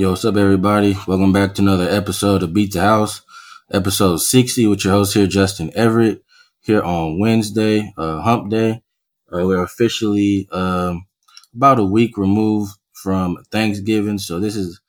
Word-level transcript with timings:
Yo, 0.00 0.08
what's 0.08 0.24
up, 0.24 0.38
everybody? 0.38 0.96
Welcome 1.06 1.30
back 1.30 1.54
to 1.54 1.60
another 1.60 1.86
episode 1.86 2.42
of 2.42 2.54
Beat 2.54 2.72
the 2.72 2.80
House, 2.80 3.20
episode 3.70 4.16
60 4.16 4.66
with 4.66 4.82
your 4.82 4.94
host 4.94 5.12
here, 5.12 5.26
Justin 5.26 5.70
Everett, 5.74 6.24
here 6.62 6.80
on 6.80 7.18
Wednesday, 7.18 7.92
uh, 7.98 8.22
Hump 8.22 8.48
Day. 8.50 8.82
Uh, 9.30 9.46
we're 9.46 9.62
officially 9.62 10.48
um, 10.52 11.04
about 11.54 11.78
a 11.78 11.84
week 11.84 12.16
removed 12.16 12.72
from 12.94 13.44
Thanksgiving, 13.52 14.16
so 14.16 14.40
this 14.40 14.56
is 14.56 14.80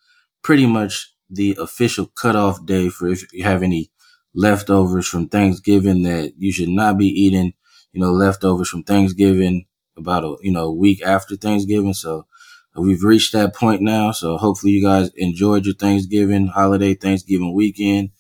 pretty 0.44 0.66
much 0.66 1.14
the 1.30 1.58
official 1.60 2.06
cutoff 2.06 2.66
day 2.66 2.88
for 2.88 3.10
if 3.10 3.34
you 3.34 3.44
have 3.44 3.64
any 3.64 3.92
leftovers 4.34 5.10
from 5.10 5.28
Thanksgiving 5.28 6.04
that 6.04 6.36
you 6.38 6.54
should 6.54 6.70
not 6.70 6.98
be 6.98 7.08
eating. 7.08 7.52
You 7.92 8.00
know, 8.00 8.14
leftovers 8.14 8.70
from 8.70 8.84
Thanksgiving 8.84 9.66
about 9.98 10.24
a 10.24 10.38
you 10.42 10.54
know 10.54 10.72
week 10.72 11.02
after 11.04 11.36
Thanksgiving. 11.36 11.94
So 11.94 12.28
we've 12.76 13.04
reached 13.04 13.34
that 13.34 13.56
point 13.56 13.82
now. 13.82 14.12
So 14.12 14.38
hopefully 14.38 14.74
you 14.74 14.84
guys 14.84 15.10
enjoyed 15.16 15.66
your 15.66 15.76
Thanksgiving 15.76 16.48
holiday, 16.48 16.94
Thanksgiving 16.94 17.54
weekend. 17.54 18.12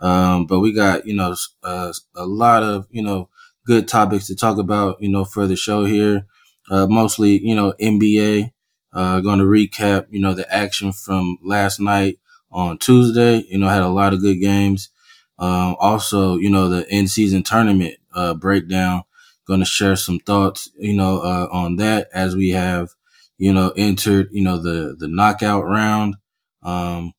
Um, 0.00 0.46
but 0.46 0.60
we 0.60 0.72
got 0.72 1.06
you 1.06 1.14
know 1.14 1.34
uh, 1.62 1.92
a 2.16 2.26
lot 2.26 2.62
of 2.62 2.86
you 2.90 3.02
know 3.02 3.28
good 3.66 3.88
topics 3.88 4.26
to 4.26 4.36
talk 4.36 4.58
about. 4.58 5.00
You 5.00 5.08
know 5.10 5.24
for 5.24 5.46
the 5.46 5.56
show 5.56 5.84
here, 5.84 6.26
uh, 6.70 6.86
mostly 6.86 7.38
you 7.40 7.54
know 7.54 7.74
NBA. 7.80 8.52
Uh, 8.92 9.20
going 9.20 9.40
to 9.40 9.44
recap 9.44 10.06
you 10.10 10.20
know 10.20 10.34
the 10.34 10.52
action 10.54 10.92
from 10.92 11.38
last 11.42 11.80
night 11.80 12.18
on 12.52 12.78
Tuesday. 12.78 13.44
You 13.48 13.58
know 13.58 13.68
had 13.68 13.82
a 13.82 13.88
lot 13.88 14.12
of 14.12 14.20
good 14.20 14.36
games. 14.40 14.90
Um, 15.38 15.76
also, 15.80 16.36
you 16.36 16.48
know, 16.48 16.68
the 16.68 16.86
in 16.94 17.08
season 17.08 17.42
tournament, 17.42 17.96
uh, 18.14 18.34
breakdown. 18.34 19.02
Going 19.46 19.60
to 19.60 19.66
share 19.66 19.96
some 19.96 20.20
thoughts, 20.20 20.70
you 20.78 20.94
know, 20.94 21.18
uh, 21.18 21.48
on 21.52 21.76
that 21.76 22.08
as 22.14 22.34
we 22.34 22.50
have, 22.50 22.94
you 23.38 23.52
know, 23.52 23.72
entered, 23.76 24.28
you 24.32 24.42
know, 24.42 24.58
the, 24.58 24.96
the 24.98 25.08
knockout 25.08 25.64
round, 25.64 26.16
um, 26.62 27.12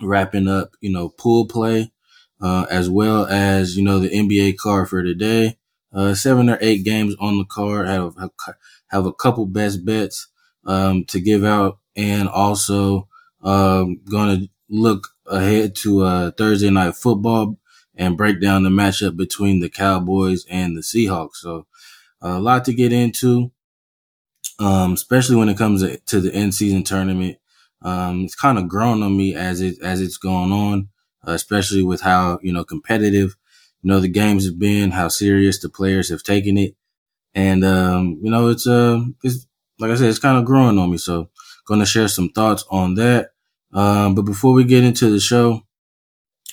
wrapping 0.00 0.48
up, 0.48 0.70
you 0.80 0.90
know, 0.90 1.08
pool 1.08 1.46
play, 1.46 1.92
uh, 2.40 2.66
as 2.70 2.90
well 2.90 3.26
as, 3.26 3.76
you 3.76 3.84
know, 3.84 3.98
the 3.98 4.08
NBA 4.10 4.56
card 4.56 4.88
for 4.88 5.02
today. 5.02 5.58
Uh, 5.92 6.12
seven 6.14 6.50
or 6.50 6.58
eight 6.60 6.84
games 6.84 7.14
on 7.20 7.38
the 7.38 7.44
card. 7.44 7.86
Have, 7.86 8.14
have 8.88 9.06
a 9.06 9.12
couple 9.12 9.46
best 9.46 9.84
bets, 9.84 10.28
um, 10.66 11.04
to 11.04 11.20
give 11.20 11.44
out 11.44 11.78
and 11.94 12.28
also, 12.28 13.08
um, 13.42 14.00
going 14.10 14.40
to 14.40 14.48
look 14.68 15.08
ahead 15.26 15.74
to 15.76 16.02
uh, 16.02 16.30
Thursday 16.32 16.70
night 16.70 16.96
football 16.96 17.58
and 17.94 18.16
break 18.16 18.40
down 18.40 18.64
the 18.64 18.70
matchup 18.70 19.16
between 19.16 19.60
the 19.60 19.68
Cowboys 19.70 20.44
and 20.50 20.76
the 20.76 20.80
Seahawks. 20.80 21.36
So 21.36 21.66
a 22.20 22.40
lot 22.40 22.64
to 22.64 22.74
get 22.74 22.92
into, 22.92 23.52
um, 24.58 24.92
especially 24.92 25.36
when 25.36 25.48
it 25.48 25.58
comes 25.58 25.84
to 26.06 26.20
the 26.20 26.32
in 26.32 26.52
season 26.52 26.82
tournament. 26.84 27.38
Um, 27.82 28.24
it's 28.24 28.34
kind 28.34 28.58
of 28.58 28.68
grown 28.68 29.02
on 29.02 29.16
me 29.16 29.34
as 29.34 29.60
it 29.60 29.76
as 29.82 30.00
it's 30.00 30.16
going 30.16 30.52
on, 30.52 30.88
uh, 31.26 31.32
especially 31.32 31.82
with 31.82 32.00
how 32.00 32.38
you 32.42 32.52
know 32.52 32.64
competitive 32.64 33.36
you 33.82 33.88
know 33.88 34.00
the 34.00 34.08
games 34.08 34.46
have 34.46 34.58
been, 34.58 34.92
how 34.92 35.08
serious 35.08 35.60
the 35.60 35.68
players 35.68 36.08
have 36.08 36.22
taken 36.22 36.56
it, 36.56 36.76
and 37.34 37.64
um, 37.64 38.18
you 38.22 38.30
know 38.30 38.48
it's 38.48 38.66
uh 38.66 39.02
it's 39.22 39.46
like 39.78 39.90
I 39.90 39.96
said, 39.96 40.08
it's 40.08 40.18
kind 40.18 40.38
of 40.38 40.44
growing 40.44 40.78
on 40.78 40.90
me. 40.90 40.98
So 40.98 41.30
going 41.66 41.80
to 41.80 41.86
share 41.86 42.08
some 42.08 42.28
thoughts 42.30 42.64
on 42.70 42.94
that. 42.94 43.32
Um, 43.72 44.14
but 44.14 44.22
before 44.22 44.52
we 44.52 44.64
get 44.64 44.84
into 44.84 45.10
the 45.10 45.20
show, 45.20 45.62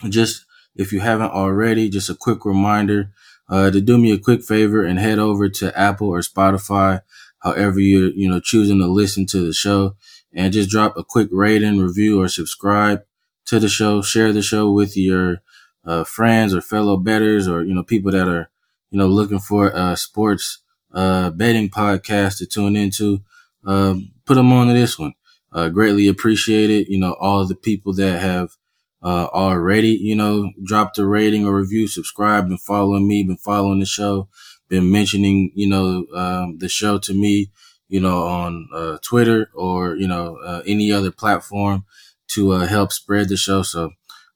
just 0.09 0.45
if 0.75 0.91
you 0.93 0.99
haven't 1.01 1.31
already, 1.31 1.89
just 1.89 2.09
a 2.09 2.15
quick 2.15 2.45
reminder 2.45 3.11
uh, 3.49 3.69
to 3.69 3.81
do 3.81 3.97
me 3.97 4.11
a 4.11 4.17
quick 4.17 4.43
favor 4.43 4.85
and 4.85 4.97
head 4.99 5.19
over 5.19 5.49
to 5.49 5.77
Apple 5.77 6.07
or 6.07 6.19
Spotify, 6.21 7.01
however 7.41 7.79
you're 7.79 8.11
you 8.11 8.29
know 8.29 8.39
choosing 8.39 8.79
to 8.79 8.87
listen 8.87 9.25
to 9.27 9.45
the 9.45 9.53
show, 9.53 9.95
and 10.33 10.53
just 10.53 10.69
drop 10.69 10.97
a 10.97 11.03
quick 11.03 11.29
rating, 11.31 11.79
review, 11.79 12.21
or 12.21 12.27
subscribe 12.27 13.03
to 13.45 13.59
the 13.59 13.69
show. 13.69 14.01
Share 14.01 14.31
the 14.33 14.41
show 14.41 14.71
with 14.71 14.95
your 14.97 15.41
uh, 15.85 16.03
friends 16.03 16.53
or 16.53 16.61
fellow 16.61 16.97
betters, 16.97 17.47
or 17.47 17.63
you 17.63 17.73
know 17.73 17.83
people 17.83 18.11
that 18.11 18.27
are 18.27 18.49
you 18.91 18.97
know 18.97 19.07
looking 19.07 19.39
for 19.39 19.69
a 19.69 19.95
sports 19.97 20.59
uh, 20.93 21.29
betting 21.31 21.69
podcast 21.69 22.37
to 22.39 22.45
tune 22.45 22.75
into. 22.75 23.19
Um, 23.65 24.11
put 24.25 24.35
them 24.35 24.51
on 24.53 24.67
to 24.67 24.73
this 24.73 24.97
one. 24.97 25.13
Uh, 25.51 25.69
greatly 25.69 26.07
appreciate 26.07 26.69
it. 26.69 26.89
you 26.89 26.99
know, 26.99 27.13
all 27.19 27.45
the 27.45 27.55
people 27.55 27.93
that 27.93 28.21
have, 28.21 28.51
uh, 29.03 29.27
already, 29.33 29.89
you 29.89 30.15
know, 30.15 30.51
dropped 30.63 30.97
a 30.97 31.05
rating 31.05 31.45
or 31.45 31.55
review, 31.57 31.87
subscribed, 31.87 32.47
been 32.47 32.57
following 32.57 33.07
me, 33.07 33.23
been 33.23 33.37
following 33.37 33.79
the 33.79 33.85
show, 33.85 34.29
been 34.71 34.91
mentioning, 34.91 35.51
you 35.55 35.69
know, 35.69 36.07
um, 36.15 36.57
the 36.63 36.69
show 36.69 36.97
to 36.99 37.13
me, 37.13 37.51
you 37.89 38.01
know, 38.05 38.19
on, 38.39 38.53
uh, 38.73 38.97
Twitter 39.03 39.41
or, 39.55 39.95
you 39.97 40.07
know, 40.07 40.37
uh, 40.49 40.61
any 40.65 40.91
other 40.97 41.11
platform 41.11 41.85
to, 42.33 42.53
uh, 42.53 42.67
help 42.67 42.91
spread 42.93 43.29
the 43.29 43.37
show. 43.37 43.63
So, 43.63 43.91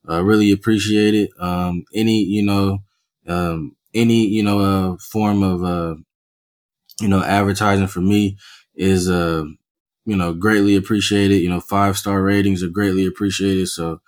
uh, 0.10 0.22
really 0.24 0.52
appreciate 0.52 1.16
it. 1.16 1.32
Um, 1.40 1.86
any, 1.96 2.20
you 2.24 2.44
know, 2.46 2.80
um, 3.28 3.76
any, 3.96 4.28
you 4.28 4.44
know, 4.44 4.60
uh, 4.72 4.98
form 5.14 5.44
of, 5.44 5.64
uh, 5.64 5.96
you 7.02 7.08
know, 7.08 7.24
advertising 7.24 7.88
for 7.88 8.02
me 8.02 8.38
is, 8.76 9.10
uh, 9.10 9.44
you 10.06 10.16
know, 10.16 10.34
greatly 10.34 10.76
appreciated. 10.76 11.38
You 11.42 11.50
know, 11.50 11.60
five 11.60 11.98
star 11.98 12.22
ratings 12.22 12.64
are 12.64 12.70
greatly 12.70 13.06
appreciated. 13.06 13.68
So 13.70 14.02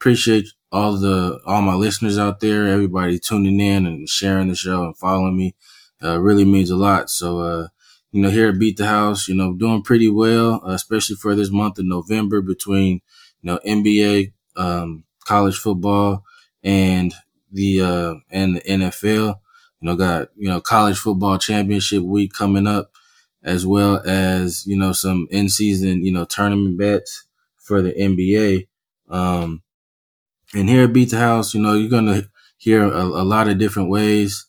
appreciate 0.00 0.48
all 0.72 0.96
the, 0.96 1.40
all 1.46 1.62
my 1.62 1.74
listeners 1.74 2.18
out 2.18 2.40
there, 2.40 2.66
everybody 2.66 3.18
tuning 3.18 3.60
in 3.60 3.86
and 3.86 4.08
sharing 4.08 4.48
the 4.48 4.54
show 4.54 4.84
and 4.84 4.96
following 4.96 5.36
me. 5.36 5.54
Uh, 6.02 6.18
really 6.18 6.44
means 6.44 6.70
a 6.70 6.76
lot. 6.76 7.10
So, 7.10 7.40
uh, 7.40 7.68
you 8.12 8.22
know, 8.22 8.30
here 8.30 8.48
at 8.48 8.58
Beat 8.58 8.76
the 8.78 8.86
House, 8.86 9.28
you 9.28 9.34
know, 9.34 9.52
doing 9.52 9.82
pretty 9.82 10.08
well, 10.08 10.62
uh, 10.64 10.70
especially 10.70 11.16
for 11.16 11.34
this 11.34 11.50
month 11.50 11.78
of 11.78 11.84
November 11.84 12.40
between, 12.40 13.02
you 13.42 13.50
know, 13.50 13.60
NBA, 13.66 14.32
um, 14.56 15.04
college 15.24 15.58
football 15.58 16.24
and 16.62 17.14
the, 17.52 17.80
uh, 17.82 18.14
and 18.30 18.56
the 18.56 18.60
NFL. 18.62 19.40
You 19.80 19.86
know, 19.86 19.96
got, 19.96 20.28
you 20.36 20.48
know, 20.48 20.60
college 20.60 20.98
football 20.98 21.38
championship 21.38 22.02
week 22.02 22.32
coming 22.32 22.66
up 22.66 22.92
as 23.42 23.66
well 23.66 24.02
as, 24.06 24.66
you 24.66 24.76
know, 24.76 24.92
some 24.92 25.26
in 25.30 25.48
season, 25.48 26.04
you 26.04 26.12
know, 26.12 26.24
tournament 26.24 26.78
bets 26.78 27.26
for 27.56 27.80
the 27.82 27.92
NBA. 27.92 28.66
Um, 29.08 29.62
and 30.54 30.68
here 30.68 30.84
at 30.84 30.92
Beat 30.92 31.10
the 31.10 31.18
House, 31.18 31.54
you 31.54 31.60
know, 31.60 31.74
you're 31.74 31.90
going 31.90 32.06
to 32.06 32.28
hear 32.56 32.82
a, 32.82 33.02
a, 33.04 33.24
lot 33.24 33.48
of 33.48 33.58
different 33.58 33.88
ways, 33.88 34.46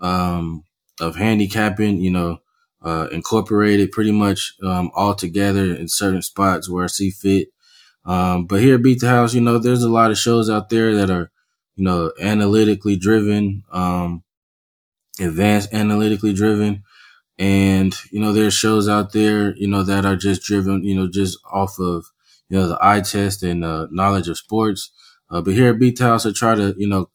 um, 0.00 0.64
of 1.00 1.16
handicapping, 1.16 2.00
you 2.00 2.10
know, 2.10 2.38
uh, 2.82 3.08
incorporated 3.12 3.92
pretty 3.92 4.12
much, 4.12 4.54
um, 4.62 4.90
all 4.94 5.14
together 5.14 5.74
in 5.74 5.88
certain 5.88 6.22
spots 6.22 6.68
where 6.68 6.84
I 6.84 6.88
see 6.88 7.10
fit. 7.10 7.48
Um, 8.04 8.46
but 8.46 8.60
here 8.60 8.76
at 8.76 8.82
Beat 8.82 9.00
the 9.00 9.08
House, 9.08 9.34
you 9.34 9.40
know, 9.40 9.58
there's 9.58 9.84
a 9.84 9.88
lot 9.88 10.10
of 10.10 10.18
shows 10.18 10.50
out 10.50 10.70
there 10.70 10.94
that 10.96 11.10
are, 11.10 11.30
you 11.76 11.84
know, 11.84 12.12
analytically 12.20 12.96
driven, 12.96 13.62
um, 13.70 14.24
advanced 15.20 15.72
analytically 15.72 16.32
driven. 16.32 16.82
And, 17.38 17.94
you 18.10 18.20
know, 18.20 18.32
there's 18.32 18.54
shows 18.54 18.88
out 18.88 19.12
there, 19.12 19.56
you 19.56 19.68
know, 19.68 19.82
that 19.82 20.04
are 20.04 20.16
just 20.16 20.42
driven, 20.42 20.84
you 20.84 20.94
know, 20.94 21.08
just 21.08 21.38
off 21.50 21.78
of, 21.78 22.04
you 22.48 22.58
know, 22.58 22.68
the 22.68 22.78
eye 22.80 23.00
test 23.00 23.42
and 23.42 23.64
uh, 23.64 23.86
knowledge 23.90 24.28
of 24.28 24.36
sports. 24.36 24.90
Uh, 25.32 25.42
but 25.42 25.54
here 25.54 25.72
at 25.72 25.80
Beat 25.80 25.98
House, 26.00 26.26
I 26.26 26.32
try 26.32 26.56
to, 26.56 26.74
you 26.78 26.88
know, 26.88 27.10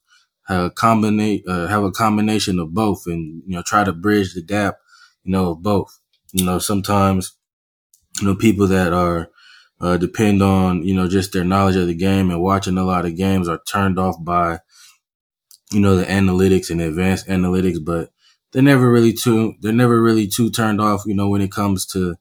uh, 0.49 0.69
combine, 0.71 1.43
uh, 1.47 1.67
have 1.67 1.83
a 1.83 1.91
combination 1.91 2.59
of 2.59 2.73
both 2.73 3.03
and, 3.07 3.43
you 3.47 3.55
know, 3.55 3.63
try 3.63 3.85
to 3.85 3.93
bridge 3.93 4.33
the 4.35 4.43
gap, 4.43 4.77
you 5.23 5.31
know, 5.31 5.51
of 5.51 5.63
both. 5.63 5.99
You 6.33 6.45
know, 6.45 6.59
sometimes, 6.59 7.37
you 8.21 8.27
know, 8.27 8.35
people 8.35 8.67
that 8.67 8.93
are, 8.93 9.29
uh, 9.81 9.97
depend 9.97 10.41
on, 10.43 10.83
you 10.83 10.95
know, 10.95 11.07
just 11.07 11.33
their 11.33 11.43
knowledge 11.45 11.75
of 11.77 11.87
the 11.87 11.95
game 11.95 12.31
and 12.31 12.41
watching 12.41 12.77
a 12.77 12.85
lot 12.85 13.05
of 13.05 13.15
games 13.17 13.49
are 13.49 13.61
turned 13.67 13.99
off 13.99 14.15
by, 14.23 14.59
you 15.71 15.79
know, 15.79 15.95
the 15.95 16.05
analytics 16.05 16.69
and 16.69 16.81
advanced 16.81 17.27
analytics. 17.27 17.83
But 17.83 18.11
they're 18.51 18.61
never 18.61 18.91
really 18.91 19.13
too 19.13 19.55
they're 19.61 19.73
never 19.73 20.01
really 20.01 20.27
too 20.27 20.49
turned 20.49 20.81
off, 20.81 21.03
you 21.05 21.13
know, 21.13 21.29
when 21.29 21.41
it 21.41 21.51
comes 21.51 21.85
to 21.87 22.15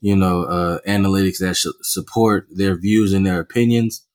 you 0.00 0.16
know 0.16 0.44
uh, 0.44 0.78
analytics 0.86 1.38
that 1.38 1.56
should 1.56 1.74
support 1.82 2.46
their 2.50 2.76
views 2.78 3.12
and 3.12 3.26
their 3.26 3.40
opinions. 3.40 4.06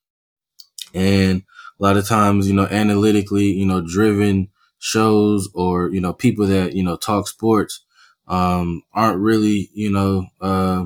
And 0.94 1.44
a 1.80 1.84
lot 1.84 1.98
of 1.98 2.08
times, 2.08 2.48
you 2.48 2.54
know, 2.54 2.68
analytically, 2.68 3.46
you 3.52 3.66
know, 3.66 3.82
driven 3.82 4.50
shows 4.80 5.50
or 5.56 5.90
you 5.90 6.00
know 6.00 6.14
people 6.14 6.46
that 6.46 6.74
you 6.74 6.84
know 6.84 6.96
talk 6.96 7.28
sports 7.28 7.84
um, 8.28 8.84
aren't 8.94 9.20
really 9.20 9.70
you 9.74 9.92
know 9.92 10.28
uh, 10.40 10.86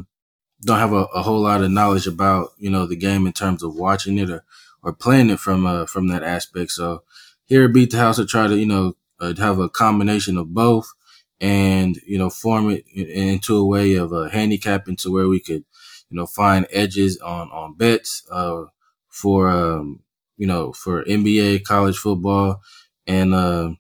don't 0.63 0.79
have 0.79 0.93
a, 0.93 1.03
a, 1.13 1.21
whole 1.21 1.41
lot 1.41 1.61
of 1.61 1.71
knowledge 1.71 2.07
about 2.07 2.51
you 2.57 2.69
know 2.69 2.85
the 2.85 2.95
game 2.95 3.27
in 3.27 3.33
terms 3.33 3.63
of 3.63 3.75
watching 3.75 4.17
it 4.17 4.29
or 4.29 4.45
or 4.81 4.93
playing 4.93 5.29
it 5.29 5.39
from 5.39 5.65
uh, 5.65 5.85
from 5.85 6.07
that 6.07 6.23
aspect. 6.23 6.71
So 6.71 7.03
here 7.45 7.65
at 7.65 7.73
Beat 7.73 7.91
the 7.91 7.97
House, 7.97 8.19
I 8.19 8.25
try 8.25 8.47
to 8.47 8.57
you 8.57 8.65
know 8.65 8.95
uh, 9.19 9.33
have 9.37 9.59
a 9.59 9.69
combination 9.69 10.37
of 10.37 10.53
both 10.53 10.91
and, 11.41 11.99
you 12.05 12.19
know, 12.19 12.29
form 12.29 12.69
it 12.69 12.85
into 12.87 13.57
a 13.57 13.65
way 13.65 13.95
of 13.95 14.11
a 14.13 14.29
handicapping 14.29 14.95
to 14.97 15.11
where 15.11 15.27
we 15.27 15.39
could, 15.39 15.65
you 16.09 16.17
know, 16.17 16.27
find 16.27 16.67
edges 16.71 17.17
on, 17.17 17.49
on 17.51 17.73
bets, 17.73 18.23
uh, 18.31 18.65
for, 19.11 19.49
um, 19.49 20.01
you 20.37 20.47
know, 20.47 20.73
for 20.73 21.03
NBA, 21.05 21.59
college 21.59 21.97
football 21.97 22.61
and, 23.07 23.33
uh, 23.33 23.71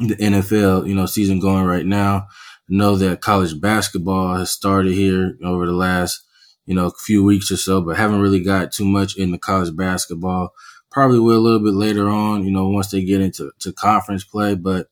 the 0.00 0.16
NFL, 0.20 0.86
you 0.86 0.94
know, 0.94 1.06
season 1.06 1.40
going 1.40 1.64
right 1.64 1.86
now. 1.86 2.28
Know 2.68 2.96
that 2.96 3.22
college 3.22 3.60
basketball 3.60 4.36
has 4.36 4.50
started 4.50 4.92
here 4.92 5.38
over 5.42 5.66
the 5.66 5.72
last, 5.72 6.20
you 6.66 6.74
know, 6.74 6.90
few 6.90 7.24
weeks 7.24 7.50
or 7.50 7.56
so, 7.56 7.80
but 7.80 7.96
haven't 7.96 8.20
really 8.20 8.42
got 8.42 8.72
too 8.72 8.84
much 8.84 9.16
into 9.16 9.38
college 9.38 9.74
basketball. 9.74 10.52
Probably 10.90 11.18
will 11.18 11.38
a 11.38 11.40
little 11.40 11.60
bit 11.60 11.74
later 11.74 12.08
on, 12.08 12.44
you 12.44 12.50
know, 12.50 12.68
once 12.68 12.90
they 12.90 13.02
get 13.04 13.22
into 13.22 13.50
to 13.60 13.72
conference 13.72 14.22
play. 14.24 14.54
But 14.54 14.88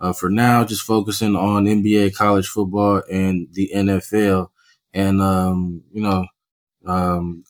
uh, 0.00 0.12
for 0.12 0.30
now, 0.30 0.64
just 0.64 0.82
focusing 0.82 1.36
on 1.36 1.66
NBA, 1.66 2.14
college 2.14 2.48
football, 2.48 3.02
and 3.10 3.48
the 3.52 3.70
NFL. 3.74 4.48
And, 4.94 5.20
um, 5.20 5.82
you 5.92 6.02
know, 6.02 6.26
um, 6.86 7.44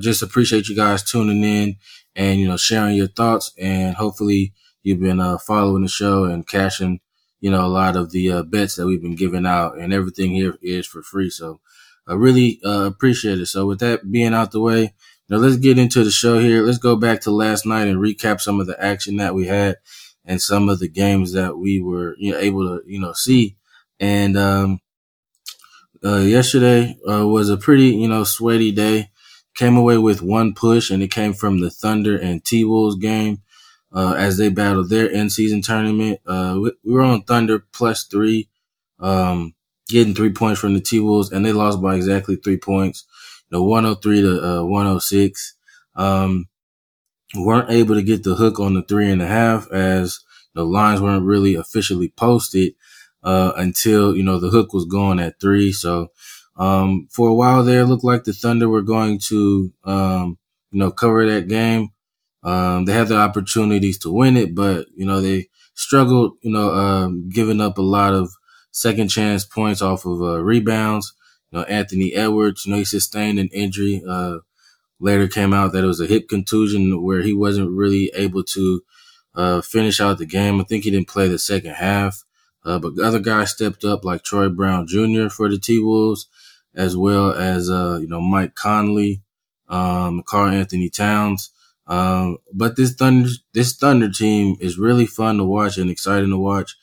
just 0.00 0.22
appreciate 0.22 0.68
you 0.68 0.76
guys 0.76 1.02
tuning 1.02 1.42
in 1.44 1.76
and, 2.14 2.40
you 2.40 2.48
know, 2.48 2.56
sharing 2.56 2.96
your 2.96 3.08
thoughts. 3.08 3.52
And 3.58 3.96
hopefully 3.96 4.52
you've 4.82 5.00
been 5.00 5.20
uh, 5.20 5.38
following 5.38 5.82
the 5.82 5.88
show 5.88 6.24
and 6.24 6.46
cashing, 6.46 7.00
you 7.40 7.50
know, 7.50 7.64
a 7.64 7.68
lot 7.68 7.96
of 7.96 8.10
the 8.12 8.30
uh, 8.30 8.42
bets 8.42 8.76
that 8.76 8.86
we've 8.86 9.02
been 9.02 9.16
giving 9.16 9.46
out. 9.46 9.78
And 9.78 9.92
everything 9.92 10.32
here 10.32 10.56
is 10.62 10.86
for 10.86 11.02
free. 11.02 11.30
So 11.30 11.60
I 12.06 12.14
really 12.14 12.60
uh, 12.64 12.84
appreciate 12.86 13.40
it. 13.40 13.46
So 13.46 13.66
with 13.66 13.80
that 13.80 14.10
being 14.10 14.34
out 14.34 14.52
the 14.52 14.60
way, 14.60 14.94
now 15.28 15.38
let's 15.38 15.56
get 15.56 15.78
into 15.78 16.04
the 16.04 16.10
show 16.10 16.38
here. 16.38 16.62
Let's 16.62 16.78
go 16.78 16.96
back 16.96 17.22
to 17.22 17.30
last 17.30 17.64
night 17.64 17.88
and 17.88 17.98
recap 17.98 18.40
some 18.40 18.60
of 18.60 18.66
the 18.66 18.82
action 18.82 19.16
that 19.16 19.34
we 19.34 19.46
had 19.46 19.76
and 20.24 20.40
some 20.40 20.68
of 20.68 20.78
the 20.78 20.88
games 20.88 21.32
that 21.32 21.56
we 21.56 21.80
were 21.80 22.14
you 22.18 22.32
know, 22.32 22.38
able 22.38 22.66
to 22.66 22.82
you 22.86 23.00
know 23.00 23.12
see. 23.12 23.56
And 23.98 24.36
um, 24.36 24.80
uh, 26.04 26.18
yesterday 26.18 26.96
uh, 27.08 27.26
was 27.26 27.48
a 27.48 27.56
pretty 27.56 27.88
you 27.90 28.08
know 28.08 28.24
sweaty 28.24 28.72
day. 28.72 29.10
Came 29.54 29.76
away 29.76 29.98
with 29.98 30.22
one 30.22 30.54
push, 30.54 30.90
and 30.90 31.02
it 31.02 31.10
came 31.10 31.34
from 31.34 31.60
the 31.60 31.70
Thunder 31.70 32.16
and 32.16 32.44
T 32.44 32.64
Wolves 32.64 32.96
game 32.96 33.42
uh, 33.92 34.14
as 34.16 34.36
they 34.38 34.48
battled 34.48 34.88
their 34.88 35.06
in 35.06 35.30
season 35.30 35.62
tournament. 35.62 36.20
Uh, 36.26 36.58
we, 36.60 36.72
we, 36.84 36.92
were 36.92 37.02
on 37.02 37.22
Thunder 37.22 37.58
plus 37.72 38.04
three, 38.04 38.48
um, 38.98 39.54
getting 39.88 40.14
three 40.14 40.32
points 40.32 40.60
from 40.60 40.74
the 40.74 40.80
T 40.80 41.00
Wolves, 41.00 41.30
and 41.30 41.44
they 41.44 41.52
lost 41.52 41.82
by 41.82 41.96
exactly 41.96 42.36
three 42.36 42.56
points. 42.56 43.04
You 43.50 43.58
know, 43.58 43.64
103 43.64 44.22
to 44.22 44.60
uh, 44.60 44.64
106. 44.64 45.54
Um, 45.94 46.48
weren't 47.34 47.70
able 47.70 47.94
to 47.94 48.02
get 48.02 48.24
the 48.24 48.34
hook 48.34 48.60
on 48.60 48.74
the 48.74 48.82
three 48.82 49.10
and 49.10 49.22
a 49.22 49.26
half 49.26 49.70
as 49.70 50.20
the 50.54 50.64
lines 50.64 51.00
weren't 51.00 51.24
really 51.24 51.54
officially 51.54 52.12
posted 52.16 52.74
uh, 53.22 53.52
until 53.56 54.16
you 54.16 54.22
know 54.22 54.38
the 54.38 54.50
hook 54.50 54.72
was 54.72 54.84
gone 54.84 55.18
at 55.18 55.40
three. 55.40 55.72
So 55.72 56.08
um, 56.56 57.08
for 57.10 57.28
a 57.28 57.34
while 57.34 57.64
there, 57.64 57.84
looked 57.84 58.04
like 58.04 58.24
the 58.24 58.32
Thunder 58.32 58.68
were 58.68 58.82
going 58.82 59.18
to 59.28 59.72
um, 59.84 60.38
you 60.70 60.78
know 60.78 60.90
cover 60.90 61.28
that 61.30 61.48
game. 61.48 61.90
Um, 62.44 62.84
they 62.84 62.92
had 62.92 63.08
the 63.08 63.16
opportunities 63.16 63.98
to 63.98 64.12
win 64.12 64.36
it, 64.36 64.54
but 64.54 64.86
you 64.96 65.06
know 65.06 65.20
they 65.20 65.48
struggled. 65.74 66.34
You 66.42 66.52
know, 66.52 66.70
um, 66.72 67.28
giving 67.28 67.60
up 67.60 67.78
a 67.78 67.82
lot 67.82 68.14
of 68.14 68.30
second 68.72 69.08
chance 69.08 69.44
points 69.44 69.82
off 69.82 70.04
of 70.06 70.20
uh, 70.22 70.42
rebounds. 70.42 71.14
You 71.50 71.58
know, 71.58 71.64
Anthony 71.64 72.14
Edwards. 72.14 72.66
You 72.66 72.72
know, 72.72 72.78
he 72.78 72.84
sustained 72.84 73.38
an 73.38 73.48
injury. 73.52 74.02
Uh, 74.06 74.38
Later 75.00 75.26
came 75.28 75.52
out 75.52 75.72
that 75.72 75.84
it 75.84 75.88
was 75.88 76.00
a 76.00 76.06
hip 76.06 76.28
contusion 76.28 77.02
where 77.02 77.22
he 77.22 77.34
wasn't 77.34 77.70
really 77.70 78.10
able 78.14 78.44
to 78.44 78.82
uh, 79.34 79.60
finish 79.60 80.00
out 80.00 80.18
the 80.18 80.26
game. 80.26 80.60
I 80.60 80.64
think 80.64 80.84
he 80.84 80.90
didn't 80.90 81.08
play 81.08 81.26
the 81.28 81.38
second 81.38 81.74
half. 81.74 82.22
Uh, 82.64 82.78
but 82.78 82.98
other 82.98 83.18
guys 83.18 83.50
stepped 83.50 83.84
up 83.84 84.04
like 84.04 84.22
Troy 84.22 84.48
Brown 84.48 84.86
Jr. 84.86 85.28
for 85.28 85.48
the 85.48 85.58
T 85.58 85.78
Wolves, 85.80 86.28
as 86.74 86.96
well 86.96 87.32
as, 87.32 87.68
uh, 87.68 87.98
you 88.00 88.08
know, 88.08 88.20
Mike 88.20 88.54
Conley, 88.54 89.22
um, 89.68 90.22
Karl-Anthony 90.24 90.88
Towns. 90.88 91.50
Um, 91.86 92.38
but 92.52 92.76
this 92.76 92.94
Thunder, 92.94 93.28
this 93.52 93.76
Thunder 93.76 94.08
team 94.08 94.56
is 94.60 94.78
really 94.78 95.06
fun 95.06 95.38
to 95.38 95.44
watch 95.44 95.76
and 95.76 95.90
exciting 95.90 96.30
to 96.30 96.38
watch. 96.38 96.76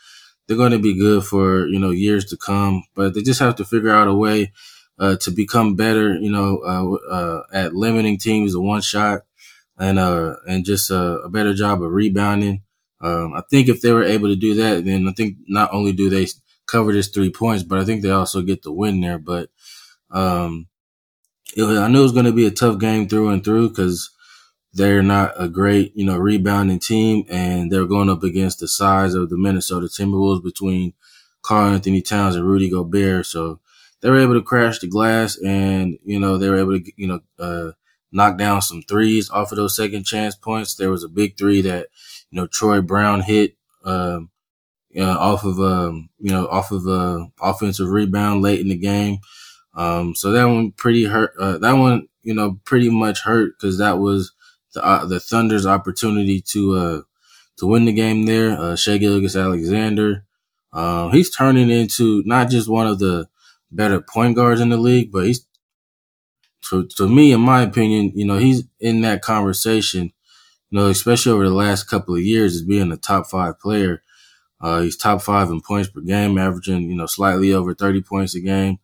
They're 0.47 0.57
going 0.57 0.71
to 0.71 0.79
be 0.79 0.97
good 0.97 1.23
for, 1.23 1.67
you 1.67 1.79
know, 1.79 1.91
years 1.91 2.25
to 2.25 2.37
come, 2.37 2.83
but 2.95 3.13
they 3.13 3.21
just 3.21 3.39
have 3.39 3.55
to 3.57 3.65
figure 3.65 3.91
out 3.91 4.07
a 4.07 4.13
way 4.13 4.51
uh, 4.97 5.15
to 5.17 5.31
become 5.31 5.75
better, 5.75 6.15
you 6.15 6.31
know, 6.31 6.59
uh, 6.59 7.11
uh, 7.11 7.43
at 7.53 7.73
limiting 7.73 8.17
teams 8.17 8.53
to 8.53 8.59
one 8.59 8.81
shot 8.81 9.21
and, 9.77 9.97
uh, 9.97 10.35
and 10.47 10.65
just 10.65 10.91
uh, 10.91 11.21
a 11.23 11.29
better 11.29 11.53
job 11.53 11.81
of 11.81 11.91
rebounding. 11.91 12.63
Um, 13.01 13.33
I 13.33 13.41
think 13.49 13.69
if 13.69 13.81
they 13.81 13.91
were 13.91 14.03
able 14.03 14.27
to 14.27 14.35
do 14.35 14.55
that, 14.55 14.85
then 14.85 15.07
I 15.07 15.11
think 15.11 15.37
not 15.47 15.73
only 15.73 15.93
do 15.93 16.09
they 16.09 16.27
cover 16.67 16.91
this 16.91 17.07
three 17.07 17.31
points, 17.31 17.63
but 17.63 17.79
I 17.79 17.85
think 17.85 18.01
they 18.01 18.11
also 18.11 18.41
get 18.41 18.61
the 18.63 18.71
win 18.71 19.01
there. 19.01 19.17
But, 19.17 19.49
um, 20.11 20.67
it, 21.55 21.63
I 21.63 21.87
knew 21.87 21.99
it 21.99 22.03
was 22.03 22.11
going 22.11 22.25
to 22.25 22.31
be 22.31 22.45
a 22.45 22.51
tough 22.51 22.79
game 22.79 23.07
through 23.07 23.29
and 23.29 23.43
through 23.43 23.69
because 23.69 24.09
they're 24.73 25.01
not 25.01 25.33
a 25.37 25.47
great, 25.47 25.93
you 25.95 26.05
know, 26.05 26.17
rebounding 26.17 26.79
team 26.79 27.25
and 27.29 27.71
they're 27.71 27.85
going 27.85 28.09
up 28.09 28.23
against 28.23 28.59
the 28.59 28.67
size 28.67 29.13
of 29.15 29.29
the 29.29 29.37
Minnesota 29.37 29.87
Timberwolves 29.87 30.43
between 30.43 30.93
Karl-Anthony 31.41 32.01
Towns 32.01 32.35
and 32.35 32.45
Rudy 32.45 32.69
Gobert. 32.69 33.25
So, 33.25 33.59
they 34.01 34.09
were 34.09 34.19
able 34.19 34.35
to 34.35 34.41
crash 34.41 34.79
the 34.79 34.87
glass 34.87 35.37
and, 35.37 35.97
you 36.05 36.19
know, 36.19 36.37
they 36.37 36.49
were 36.49 36.59
able 36.59 36.79
to, 36.79 36.91
you 36.95 37.07
know, 37.07 37.19
uh, 37.37 37.71
knock 38.11 38.37
down 38.37 38.61
some 38.61 38.81
threes 38.83 39.29
off 39.29 39.51
of 39.51 39.57
those 39.57 39.75
second 39.75 40.03
chance 40.03 40.35
points. 40.35 40.75
There 40.75 40.91
was 40.91 41.03
a 41.03 41.09
big 41.09 41.37
three 41.37 41.61
that, 41.61 41.87
you 42.31 42.39
know, 42.39 42.47
Troy 42.47 42.81
Brown 42.81 43.21
hit, 43.21 43.55
um, 43.83 44.29
know, 44.91 45.11
off 45.11 45.43
of, 45.43 45.59
um, 45.59 46.09
you 46.19 46.31
know, 46.31 46.47
off 46.47 46.71
of, 46.71 46.87
uh, 46.87 47.25
offensive 47.41 47.89
rebound 47.89 48.41
late 48.41 48.59
in 48.59 48.69
the 48.69 48.77
game. 48.77 49.19
Um, 49.75 50.15
so 50.15 50.31
that 50.31 50.45
one 50.45 50.71
pretty 50.71 51.05
hurt, 51.05 51.33
uh, 51.39 51.57
that 51.59 51.73
one, 51.73 52.07
you 52.23 52.33
know, 52.33 52.59
pretty 52.65 52.89
much 52.89 53.21
hurt 53.21 53.57
because 53.57 53.77
that 53.77 53.99
was 53.99 54.33
the, 54.73 54.83
uh, 54.83 55.05
the 55.05 55.19
Thunder's 55.19 55.65
opportunity 55.65 56.41
to, 56.41 56.75
uh, 56.75 57.01
to 57.57 57.67
win 57.67 57.85
the 57.85 57.93
game 57.93 58.25
there. 58.25 58.59
Uh, 58.59 58.75
Shai 58.75 58.97
Gilgeous-Alexander, 58.97 60.25
uh, 60.73 61.09
he's 61.09 61.29
turning 61.29 61.69
into 61.69 62.23
not 62.25 62.49
just 62.49 62.67
one 62.67 62.87
of 62.87 62.99
the, 62.99 63.27
better 63.71 64.01
point 64.01 64.35
guards 64.35 64.61
in 64.61 64.69
the 64.69 64.77
league, 64.77 65.11
but 65.11 65.25
he's 65.25 65.45
to, 66.69 66.87
to 66.97 67.07
me, 67.07 67.31
in 67.31 67.41
my 67.41 67.61
opinion, 67.61 68.11
you 68.15 68.25
know, 68.25 68.37
he's 68.37 68.63
in 68.79 69.01
that 69.01 69.21
conversation, 69.21 70.11
you 70.69 70.79
know, 70.79 70.87
especially 70.87 71.31
over 71.31 71.47
the 71.47 71.55
last 71.55 71.83
couple 71.85 72.15
of 72.15 72.21
years 72.23 72.55
as 72.55 72.63
being 72.63 72.91
a 72.91 72.97
top 72.97 73.27
five 73.27 73.59
player. 73.59 74.03
Uh, 74.61 74.81
he's 74.81 74.97
top 74.97 75.21
five 75.21 75.49
in 75.49 75.61
points 75.61 75.89
per 75.89 76.01
game, 76.01 76.37
averaging, 76.37 76.89
you 76.89 76.95
know, 76.95 77.05
slightly 77.05 77.53
over 77.53 77.73
30 77.73 78.01
points 78.01 78.35
a 78.35 78.41
game. 78.41 78.79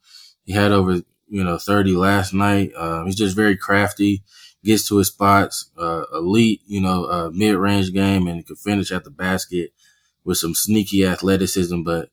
He 0.45 0.53
had 0.53 0.71
over, 0.71 1.01
you 1.27 1.43
know, 1.43 1.57
30 1.57 1.95
last 1.95 2.33
night. 2.33 2.71
Uh, 2.77 3.05
he's 3.05 3.15
just 3.15 3.35
very 3.35 3.57
crafty, 3.57 4.23
gets 4.63 4.87
to 4.87 4.97
his 4.97 5.07
spots, 5.07 5.71
uh, 5.77 6.03
elite, 6.13 6.61
you 6.65 6.81
know, 6.81 7.05
uh, 7.05 7.29
mid 7.33 7.55
range 7.55 7.93
game 7.93 8.27
and 8.27 8.45
can 8.45 8.55
finish 8.55 8.91
at 8.91 9.03
the 9.03 9.11
basket 9.11 9.71
with 10.23 10.37
some 10.37 10.55
sneaky 10.55 11.05
athleticism. 11.05 11.83
But 11.83 12.09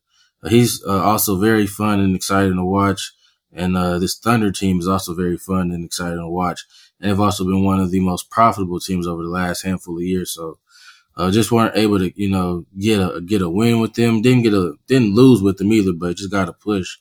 he's 0.49 0.83
uh, 0.85 1.01
also 1.03 1.37
very 1.39 1.67
fun 1.67 1.99
and 1.99 2.15
exciting 2.15 2.55
to 2.55 2.63
watch. 2.65 3.13
And 3.55 3.77
uh, 3.77 3.99
this 3.99 4.17
Thunder 4.17 4.51
team 4.51 4.79
is 4.79 4.87
also 4.87 5.13
very 5.13 5.37
fun 5.37 5.71
and 5.71 5.85
exciting 5.85 6.19
to 6.19 6.27
watch. 6.27 6.65
And 6.99 7.09
they've 7.09 7.19
also 7.19 7.43
been 7.43 7.63
one 7.63 7.79
of 7.79 7.91
the 7.91 7.99
most 7.99 8.29
profitable 8.29 8.79
teams 8.79 9.07
over 9.07 9.23
the 9.23 9.29
last 9.29 9.61
handful 9.61 9.97
of 9.97 10.03
years. 10.03 10.31
So 10.31 10.59
uh, 11.15 11.31
just 11.31 11.51
weren't 11.51 11.77
able 11.77 11.99
to, 11.99 12.11
you 12.19 12.29
know, 12.29 12.65
get 12.79 12.99
a 12.99 13.21
get 13.21 13.41
a 13.41 13.49
win 13.49 13.79
with 13.79 13.93
them. 13.93 14.21
Didn't 14.21 14.43
get 14.43 14.53
a 14.53 14.73
didn't 14.87 15.13
lose 15.13 15.41
with 15.41 15.57
them 15.57 15.71
either, 15.71 15.93
but 15.93 16.17
just 16.17 16.31
got 16.31 16.49
a 16.49 16.53
push. 16.53 16.97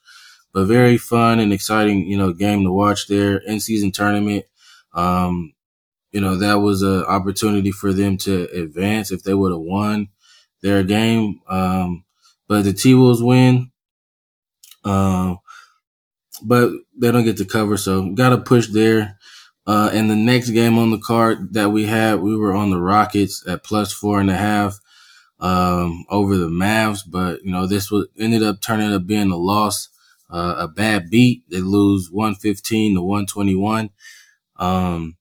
But 0.53 0.67
very 0.67 0.99
fun 0.99 1.39
and 1.39 1.53
exciting, 1.53 2.07
you 2.07 2.19
know, 2.19 2.33
game 2.33 2.63
to 2.65 2.73
watch 2.73 3.07
there 3.07 3.39
in 3.39 3.59
season 3.61 3.91
tournament. 3.91 4.45
Um, 4.93 5.55
you 6.11 6.21
know, 6.21 6.37
that 6.37 6.57
was 6.57 6.83
an 6.83 7.05
opportunity 7.05 7.73
for 7.73 7.95
them 7.95 8.19
to 8.19 8.45
advance 8.55 9.11
if 9.11 9.23
they 9.23 9.33
would 9.33 9.53
have 9.53 9.61
won 9.61 10.09
their 10.61 10.83
game. 10.83 11.41
Um, 11.49 12.05
but 12.49 12.63
the 12.63 12.75
T 12.75 12.95
Wolves 12.95 13.23
win. 13.23 13.71
Um, 14.85 15.39
but 16.45 16.73
they 16.97 17.11
don't 17.13 17.25
get 17.25 17.37
to 17.39 17.45
cover, 17.45 17.77
so 17.77 18.11
got 18.11 18.31
to 18.31 18.39
push 18.39 18.69
there. 18.69 19.19
Uh, 19.67 19.91
and 19.93 20.11
the 20.11 20.17
next 20.17 20.51
game 20.51 20.79
on 20.79 20.91
the 20.91 20.99
card 20.99 21.55
that 21.55 21.71
we 21.71 21.87
had, 21.87 22.21
we 22.21 22.37
were 22.37 22.53
on 22.53 22.71
the 22.71 22.81
Rockets 22.81 23.47
at 23.47 23.65
plus 23.65 23.93
four 23.93 24.21
and 24.21 24.31
a 24.31 24.37
half 24.37 24.79
um, 25.41 26.05
over 26.09 26.37
the 26.37 26.49
Mavs, 26.49 27.01
but 27.07 27.43
you 27.45 27.53
know 27.53 27.67
this 27.67 27.91
was 27.91 28.09
ended 28.19 28.43
up 28.43 28.61
turning 28.61 28.93
up 28.93 29.07
being 29.07 29.31
a 29.31 29.37
loss, 29.37 29.89
uh, 30.31 30.57
a 30.59 30.69
bad 30.69 31.11
beat. 31.11 31.43
They 31.51 31.61
lose 31.61 32.11
one 32.11 32.35
fifteen 32.35 32.95
to 32.95 33.03
one 33.03 33.27
twenty 33.27 33.55
one. 33.55 33.91
Um, 34.57 35.17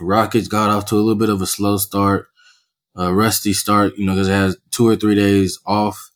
Rockets 0.00 0.48
got 0.48 0.70
off 0.70 0.86
to 0.86 0.96
a 0.96 0.98
little 0.98 1.14
bit 1.14 1.28
of 1.28 1.42
a 1.42 1.46
slow 1.46 1.76
start, 1.76 2.28
a 2.96 3.12
rusty 3.14 3.52
start, 3.52 3.96
you 3.96 4.06
know, 4.06 4.14
because 4.14 4.28
it 4.28 4.32
has 4.32 4.56
two 4.70 4.88
or 4.88 4.96
three 4.96 5.14
days 5.14 5.58
off. 5.66 6.09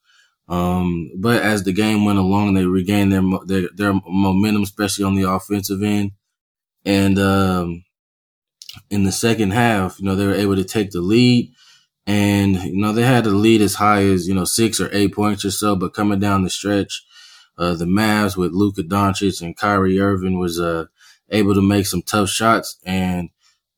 Um, 0.49 1.11
but 1.17 1.43
as 1.43 1.65
the 1.65 1.73
game 1.73 2.05
went 2.05 2.19
along, 2.19 2.55
they 2.55 2.67
regained 2.67 3.13
their, 3.13 3.23
their, 3.47 3.69
their 3.75 4.01
momentum, 4.07 4.63
especially 4.63 5.05
on 5.05 5.15
the 5.15 5.31
offensive 5.31 5.83
end. 5.83 6.13
And, 6.85 7.19
um, 7.19 7.85
in 8.91 9.05
the 9.05 9.13
second 9.13 9.53
half, 9.53 9.99
you 9.99 10.05
know, 10.05 10.17
they 10.17 10.27
were 10.27 10.35
able 10.35 10.57
to 10.57 10.65
take 10.65 10.91
the 10.91 11.01
lead 11.01 11.53
and, 12.07 12.57
you 12.57 12.77
know, 12.77 12.93
they 12.93 13.05
had 13.05 13.25
the 13.25 13.31
lead 13.31 13.63
as 13.63 13.77
high 13.77 14.03
as, 14.03 14.29
you 14.29 14.35
know, 14.35 14.45
six 14.45 14.81
or 14.81 14.91
eight 14.93 15.15
points 15.15 15.45
or 15.45 15.51
so, 15.51 15.75
but 15.77 15.95
coming 15.95 16.19
down 16.19 16.43
the 16.43 16.51
stretch, 16.51 17.05
uh, 17.57 17.75
the 17.75 17.87
Mavs 17.87 18.37
with 18.37 18.53
Luka 18.53 18.83
Doncic 18.83 19.41
and 19.41 19.57
Kyrie 19.57 20.01
Irving 20.01 20.39
was, 20.39 20.61
uh, 20.61 20.87
able 21.31 21.55
to 21.55 21.63
make 21.63 21.87
some 21.87 22.03
tough 22.03 22.29
shots 22.29 22.79
and 22.85 23.31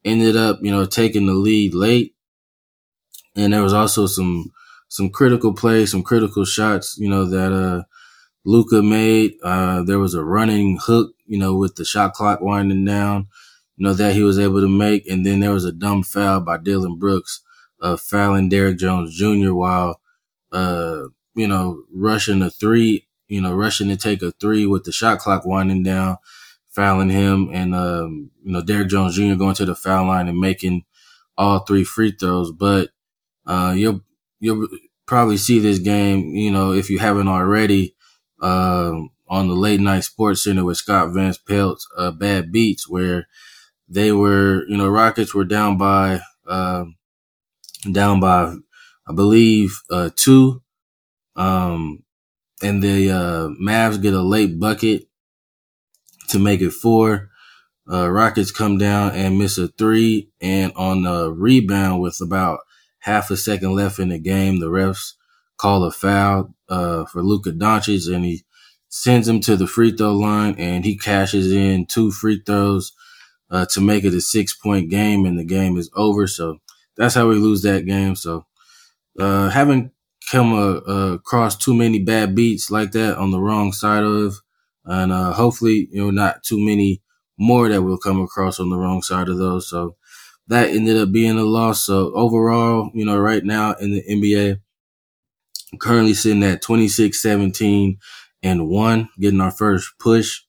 ended 0.05 0.37
up, 0.37 0.59
you 0.63 0.71
know, 0.71 0.85
taking 0.85 1.27
the 1.27 1.35
lead 1.35 1.75
late. 1.75 2.15
And 3.37 3.53
there 3.53 3.63
was 3.63 3.75
also 3.75 4.07
some, 4.07 4.51
some 4.89 5.11
critical 5.11 5.53
plays, 5.55 5.91
some 5.91 6.03
critical 6.03 6.45
shots, 6.45 6.97
you 6.99 7.09
know, 7.09 7.25
that, 7.27 7.53
uh, 7.53 7.83
Luka 8.45 8.83
made. 8.83 9.35
Uh, 9.43 9.83
there 9.83 9.99
was 9.99 10.15
a 10.15 10.25
running 10.25 10.79
hook, 10.81 11.15
you 11.27 11.39
know, 11.39 11.57
with 11.57 11.77
the 11.77 11.85
shot 11.85 12.15
clock 12.15 12.41
winding 12.41 12.85
down, 12.85 13.29
you 13.77 13.85
know, 13.87 13.93
that 13.93 14.15
he 14.15 14.23
was 14.23 14.39
able 14.39 14.61
to 14.61 14.69
make. 14.69 15.07
And 15.09 15.27
then 15.27 15.41
there 15.41 15.53
was 15.53 15.65
a 15.65 15.73
dumb 15.73 16.03
foul 16.03 16.41
by 16.41 16.59
Dillon 16.59 16.99
Brooks, 16.99 17.43
uh, 17.83 17.97
fouling 17.97 18.49
Derrick 18.49 18.79
Jones 18.79 19.17
Jr. 19.17 19.53
while, 19.53 20.01
uh, 20.53 21.05
you 21.35 21.49
know, 21.49 21.83
rushing 21.93 22.43
a 22.43 22.51
three, 22.51 23.09
you 23.29 23.41
know, 23.41 23.53
rushing 23.53 23.89
to 23.89 23.97
take 23.97 24.23
a 24.23 24.33
three 24.33 24.67
with 24.67 24.85
the 24.85 24.93
shot 24.93 25.19
clock 25.19 25.45
winding 25.45 25.83
down, 25.83 26.19
fouling 26.71 27.11
him. 27.11 27.51
And, 27.53 27.75
um, 27.75 28.31
you 28.45 28.53
know, 28.53 28.63
Derrick 28.63 28.89
Jones 28.89 29.17
Jr. 29.17 29.35
going 29.35 29.57
to 29.57 29.65
the 29.67 29.75
foul 29.75 30.07
line 30.07 30.29
and 30.29 30.39
making 30.39 30.85
all 31.37 31.61
three 31.61 31.85
free 31.85 32.13
throws. 32.13 32.53
But, 32.53 32.91
uh, 33.47 33.75
you'll, 33.77 34.03
you'll 34.41 34.69
probably 35.07 35.37
see 35.37 35.59
this 35.59 35.79
game, 35.79 36.35
you 36.35 36.51
know, 36.51 36.73
if 36.73 36.91
you 36.91 36.99
haven't 36.99 37.29
already, 37.29 37.95
um, 38.43 39.11
on 39.29 39.49
the 39.49 39.55
late 39.55 39.81
night 39.81 40.05
sports 40.05 40.45
center 40.45 40.65
with 40.65 40.77
Scott 40.77 41.13
Van 41.13 41.35
Pelt's 41.49 41.89
uh, 41.97 42.11
Bad 42.11 42.53
Beats, 42.53 42.89
where 42.89 43.27
they 43.89 44.13
were, 44.13 44.65
you 44.69 44.77
know, 44.77 44.89
Rockets 44.89 45.35
were 45.35 45.45
down 45.45 45.79
by, 45.79 46.21
uh, 46.47 46.85
down 47.91 48.21
by, 48.21 48.55
I 49.09 49.13
believe, 49.15 49.81
uh, 49.91 50.11
two. 50.15 50.63
Um, 51.35 52.03
and 52.63 52.83
the, 52.83 53.11
uh, 53.11 53.49
Mavs 53.63 54.01
get 54.01 54.15
a 54.15 54.23
late 54.23 54.59
bucket 54.59 55.09
to 56.29 56.39
make 56.39 56.61
it 56.61 56.73
four. 56.73 57.31
Uh, 57.91 58.11
Rockets 58.11 58.51
come 58.51 58.79
down 58.79 59.13
and 59.13 59.39
miss 59.39 59.59
a 59.59 59.69
three. 59.69 60.31
And 60.41 60.73
on 60.75 61.03
the 61.03 61.33
rebound 61.33 62.01
with 62.01 62.21
about 62.21 62.61
half 63.07 63.31
a 63.31 63.39
second 63.39 63.75
left 63.75 64.01
in 64.01 64.11
the 64.11 64.21
game, 64.21 64.61
the 64.61 64.67
refs 64.71 65.15
call 65.59 65.85
a 65.85 65.93
foul 65.93 66.55
uh, 66.69 67.07
for 67.07 67.23
Luka 67.23 67.53
Doncic, 67.53 68.15
and 68.15 68.25
he 68.25 68.45
sends 68.91 69.29
him 69.29 69.41
to 69.43 69.57
the 69.57 69.69
free 69.69 69.93
throw 69.93 70.15
line, 70.15 70.57
and 70.59 70.85
he 70.85 70.99
cashes 70.99 71.53
in 71.53 71.87
two 71.87 72.13
free 72.13 72.43
throws 72.47 72.93
uh, 73.51 73.67
to 73.67 73.81
make 73.81 74.05
it 74.05 74.15
a 74.15 74.23
six 74.23 74.55
point 74.55 74.91
game, 74.91 75.27
and 75.27 75.39
the 75.39 75.45
game 75.45 75.79
is 75.79 75.91
over. 75.97 76.29
So 76.29 76.59
that's 76.97 77.15
how 77.15 77.29
we 77.29 77.37
lose 77.37 77.63
that 77.63 77.87
game. 77.87 78.17
So 78.17 78.47
uh, 79.19 79.49
haven't 79.51 79.93
come 80.31 80.53
uh, 80.55 81.15
across 81.15 81.57
too 81.57 81.75
many 81.75 82.03
bad 82.03 82.35
beats 82.35 82.71
like 82.71 82.93
that 82.93 83.17
on 83.17 83.31
the 83.31 83.41
wrong 83.41 83.73
side 83.73 84.03
of, 84.05 84.37
and 84.85 85.13
uh, 85.13 85.33
hopefully 85.33 85.89
you 85.91 86.03
know 86.05 86.11
not 86.11 86.43
too 86.43 86.59
many 86.65 87.03
more 87.39 87.69
that 87.69 87.83
will 87.83 87.99
come 87.99 88.21
across 88.21 88.59
on 88.61 88.71
the 88.71 88.79
wrong 88.79 89.03
side 89.03 89.29
of 89.29 89.39
those. 89.39 89.69
So 89.69 89.97
that 90.49 90.71
ended 90.71 90.97
up 90.97 91.13
being 91.13 91.39
a 91.39 91.45
loss. 91.45 91.85
So 91.85 92.13
overall, 92.15 92.91
you 92.95 93.05
know, 93.05 93.19
right 93.19 93.45
now 93.45 93.75
in 93.75 93.93
the 93.93 94.03
NBA, 94.09 94.61
currently 95.81 96.15
sitting 96.15 96.43
at 96.43 96.63
26, 96.63 97.21
17 97.21 97.99
and 98.43 98.69
one, 98.69 99.09
getting 99.19 99.41
our 99.41 99.51
first 99.51 99.93
push 99.99 100.43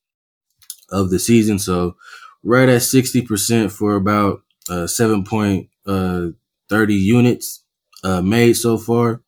of 0.89 1.09
the 1.09 1.19
season. 1.19 1.59
So 1.59 1.95
right 2.43 2.69
at 2.69 2.83
60% 2.83 3.69
for 3.71 3.95
about 3.95 4.41
uh, 4.69 4.87
7.30 4.87 5.69
uh, 5.89 6.87
units 6.87 7.63
uh, 8.03 8.21
made 8.21 8.53
so 8.53 8.77
far. 8.77 9.21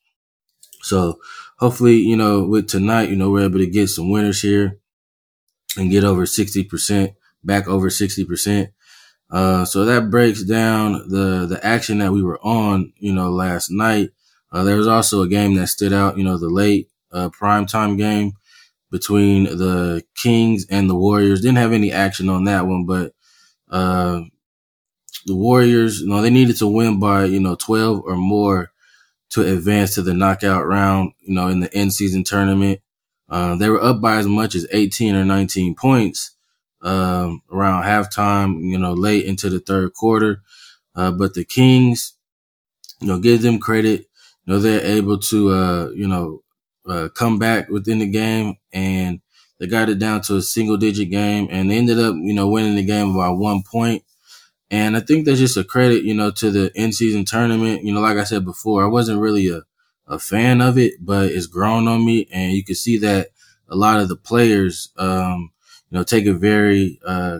So 0.83 1.19
hopefully, 1.59 1.97
you 1.97 2.17
know, 2.17 2.43
with 2.43 2.67
tonight, 2.67 3.09
you 3.09 3.15
know, 3.15 3.31
we're 3.31 3.45
able 3.45 3.59
to 3.59 3.67
get 3.67 3.89
some 3.89 4.11
winners 4.11 4.41
here 4.41 4.79
and 5.77 5.91
get 5.91 6.03
over 6.03 6.25
60%, 6.25 7.15
back 7.43 7.67
over 7.67 7.89
60%. 7.89 8.73
Uh, 9.31 9.63
so 9.63 9.85
that 9.85 10.09
breaks 10.09 10.43
down 10.43 10.93
the, 11.07 11.45
the 11.45 11.59
action 11.63 11.99
that 11.99 12.11
we 12.11 12.23
were 12.23 12.39
on, 12.43 12.91
you 12.97 13.13
know, 13.13 13.29
last 13.29 13.69
night. 13.69 14.09
Uh, 14.51 14.63
there 14.63 14.77
was 14.77 14.87
also 14.87 15.21
a 15.21 15.27
game 15.27 15.53
that 15.55 15.67
stood 15.67 15.93
out, 15.93 16.17
you 16.17 16.23
know, 16.23 16.37
the 16.37 16.49
late 16.49 16.89
uh, 17.11 17.29
primetime 17.29 17.97
game 17.97 18.33
between 18.91 19.43
the 19.43 20.03
Kings 20.15 20.65
and 20.69 20.89
the 20.89 20.95
Warriors. 20.95 21.41
Didn't 21.41 21.57
have 21.57 21.73
any 21.73 21.91
action 21.91 22.27
on 22.27 22.45
that 22.45 22.65
one, 22.65 22.85
but 22.85 23.13
uh, 23.69 24.21
the 25.27 25.35
Warriors, 25.35 26.01
you 26.01 26.07
know, 26.07 26.21
they 26.21 26.31
needed 26.31 26.57
to 26.57 26.67
win 26.67 26.99
by, 26.99 27.25
you 27.25 27.39
know, 27.39 27.55
12 27.55 28.01
or 28.03 28.15
more 28.15 28.71
to 29.31 29.41
advance 29.41 29.93
to 29.95 30.01
the 30.01 30.13
knockout 30.13 30.65
round, 30.65 31.11
you 31.19 31.35
know, 31.35 31.47
in 31.47 31.59
the 31.59 31.77
in 31.77 31.91
season 31.91 32.23
tournament. 32.23 32.81
Uh, 33.29 33.55
they 33.55 33.69
were 33.69 33.83
up 33.83 34.01
by 34.01 34.17
as 34.17 34.25
much 34.25 34.55
as 34.55 34.65
18 34.71 35.15
or 35.15 35.23
19 35.23 35.75
points 35.75 36.35
um, 36.81 37.41
around 37.51 37.83
halftime, 37.83 38.61
you 38.63 38.77
know, 38.77 38.93
late 38.93 39.25
into 39.25 39.49
the 39.49 39.59
third 39.59 39.93
quarter. 39.93 40.41
Uh, 40.95 41.11
but 41.11 41.33
the 41.33 41.45
Kings, 41.45 42.13
you 43.01 43.07
know, 43.07 43.19
give 43.19 43.41
them 43.41 43.59
credit 43.59 44.09
know, 44.49 44.59
they're 44.59 44.83
able 44.83 45.17
to, 45.17 45.49
uh, 45.51 45.89
you 45.95 46.07
know, 46.07 46.43
uh, 46.87 47.07
come 47.09 47.37
back 47.37 47.69
within 47.69 47.99
the 47.99 48.09
game 48.09 48.55
and 48.73 49.21
they 49.59 49.67
got 49.67 49.89
it 49.89 49.99
down 49.99 50.21
to 50.21 50.37
a 50.37 50.41
single 50.41 50.77
digit 50.77 51.11
game 51.11 51.47
and 51.51 51.69
they 51.69 51.77
ended 51.77 51.99
up, 51.99 52.15
you 52.15 52.33
know, 52.33 52.47
winning 52.47 52.75
the 52.75 52.83
game 52.83 53.15
by 53.15 53.29
one 53.29 53.61
point. 53.61 54.03
And 54.71 54.97
I 54.97 55.01
think 55.01 55.25
that's 55.25 55.39
just 55.39 55.57
a 55.57 55.63
credit, 55.63 56.03
you 56.03 56.13
know, 56.13 56.31
to 56.31 56.51
the 56.51 56.71
in 56.75 56.93
season 56.93 57.25
tournament. 57.25 57.83
You 57.83 57.93
know, 57.93 58.01
like 58.01 58.17
I 58.17 58.23
said 58.23 58.45
before, 58.45 58.83
I 58.83 58.87
wasn't 58.87 59.21
really 59.21 59.49
a, 59.49 59.63
a 60.07 60.19
fan 60.19 60.61
of 60.61 60.77
it, 60.77 60.93
but 60.99 61.31
it's 61.31 61.47
grown 61.47 61.87
on 61.87 62.05
me. 62.05 62.27
And 62.31 62.53
you 62.53 62.63
can 62.63 62.75
see 62.75 62.97
that 62.99 63.29
a 63.67 63.75
lot 63.75 63.99
of 63.99 64.09
the 64.09 64.15
players, 64.15 64.89
um, 64.97 65.51
you 65.89 65.97
know, 65.97 66.03
take 66.03 66.25
it 66.25 66.35
very, 66.35 66.99
uh, 67.05 67.39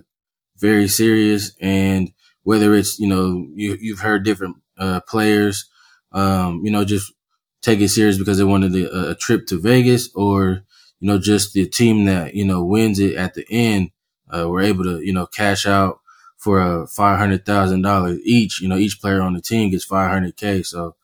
very 0.58 0.88
serious. 0.88 1.54
And 1.62 2.12
whether 2.44 2.74
it's, 2.76 3.00
you 3.00 3.08
know, 3.08 3.48
you, 3.54 3.78
you've 3.80 4.00
heard 4.00 4.24
different, 4.24 4.58
uh, 4.78 5.02
players, 5.02 5.70
um, 6.12 6.62
you 6.64 6.72
know, 6.72 6.86
just 6.86 7.14
take 7.62 7.80
it 7.82 7.90
serious 7.90 8.18
because 8.18 8.38
they 8.38 8.44
wanted 8.44 8.76
a, 8.76 9.12
a, 9.12 9.16
trip 9.16 9.46
to 9.48 9.60
Vegas 9.60 10.10
or, 10.16 10.64
you 11.00 11.08
know, 11.08 11.20
just 11.20 11.54
the 11.54 11.66
team 11.68 12.06
that, 12.06 12.34
you 12.34 12.46
know, 12.46 12.64
wins 12.64 13.00
it 13.00 13.16
at 13.16 13.34
the 13.34 13.46
end, 13.50 13.92
uh, 14.34 14.48
were 14.48 14.62
able 14.62 14.84
to, 14.84 15.02
you 15.02 15.14
know, 15.14 15.26
cash 15.26 15.66
out 15.66 16.00
for 16.38 16.62
a 16.62 16.88
$500,000 16.88 18.20
each, 18.24 18.62
you 18.62 18.70
know, 18.70 18.78
each 18.78 19.02
player 19.02 19.22
on 19.22 19.34
the 19.34 19.42
team 19.42 19.72
gets 19.72 19.86
500K. 19.86 20.66
So, 20.66 20.96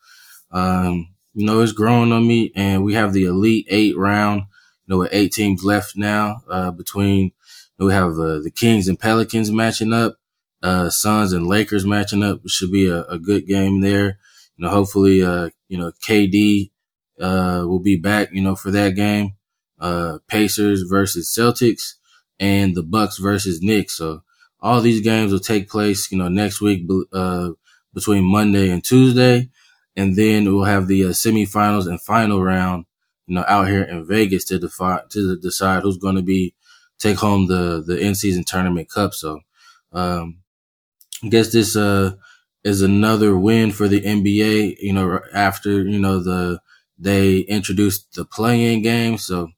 um, 0.50 1.08
you 1.34 1.44
know, 1.46 1.60
it's 1.60 1.72
growing 1.72 2.12
on 2.12 2.26
me 2.26 2.52
and 2.56 2.82
we 2.84 2.94
have 2.94 3.12
the 3.12 3.24
elite 3.24 3.66
eight 3.68 3.96
round, 3.96 4.42
you 4.42 4.94
know, 4.94 4.98
with 4.98 5.10
eight 5.12 5.32
teams 5.32 5.64
left 5.64 5.96
now, 5.96 6.42
uh, 6.48 6.70
between, 6.70 7.32
we 7.78 7.92
have, 7.92 8.12
uh, 8.18 8.38
the 8.40 8.52
Kings 8.54 8.88
and 8.88 8.98
Pelicans 8.98 9.50
matching 9.50 9.92
up, 9.92 10.16
uh, 10.62 10.90
Suns 10.90 11.32
and 11.32 11.46
Lakers 11.46 11.84
matching 11.84 12.22
up. 12.22 12.40
It 12.44 12.50
should 12.50 12.72
be 12.72 12.88
a, 12.88 13.02
a 13.04 13.18
good 13.18 13.46
game 13.46 13.80
there 13.80 14.18
you 14.56 14.64
know, 14.64 14.70
hopefully, 14.70 15.22
uh, 15.22 15.50
you 15.68 15.78
know, 15.78 15.92
KD, 16.02 16.70
uh, 17.20 17.64
will 17.66 17.80
be 17.80 17.96
back, 17.96 18.28
you 18.32 18.42
know, 18.42 18.56
for 18.56 18.70
that 18.70 18.90
game. 18.90 19.32
Uh, 19.78 20.18
Pacers 20.26 20.82
versus 20.88 21.34
Celtics 21.36 21.94
and 22.40 22.74
the 22.74 22.82
Bucks 22.82 23.18
versus 23.18 23.60
Knicks. 23.60 23.96
So 23.96 24.22
all 24.60 24.80
these 24.80 25.02
games 25.02 25.32
will 25.32 25.38
take 25.38 25.68
place, 25.68 26.10
you 26.10 26.16
know, 26.16 26.28
next 26.28 26.60
week, 26.62 26.88
uh, 27.12 27.50
between 27.92 28.24
Monday 28.24 28.70
and 28.70 28.82
Tuesday. 28.82 29.50
And 29.96 30.16
then 30.16 30.44
we'll 30.44 30.64
have 30.64 30.88
the 30.88 31.04
uh, 31.04 31.08
semifinals 31.08 31.86
and 31.86 32.00
final 32.00 32.42
round, 32.42 32.86
you 33.26 33.34
know, 33.34 33.44
out 33.46 33.68
here 33.68 33.82
in 33.82 34.06
Vegas 34.06 34.44
to 34.46 34.58
define, 34.58 35.00
to 35.10 35.38
decide 35.38 35.82
who's 35.82 35.98
going 35.98 36.16
to 36.16 36.22
be, 36.22 36.54
take 36.98 37.18
home 37.18 37.46
the, 37.46 37.82
the 37.86 37.98
in 37.98 38.14
season 38.14 38.44
tournament 38.44 38.88
cup. 38.90 39.14
So, 39.14 39.40
um, 39.92 40.38
I 41.24 41.28
guess 41.28 41.52
this, 41.52 41.76
uh, 41.76 42.12
is 42.64 42.82
another 42.82 43.36
win 43.36 43.70
for 43.72 43.88
the 43.88 44.04
NBA, 44.04 44.76
you 44.80 44.92
know, 44.92 45.20
after, 45.32 45.82
you 45.82 45.98
know, 45.98 46.20
the, 46.20 46.60
they 46.98 47.40
introduced 47.40 48.14
the 48.14 48.24
play-in 48.24 48.82
game. 48.82 49.18
So 49.18 49.50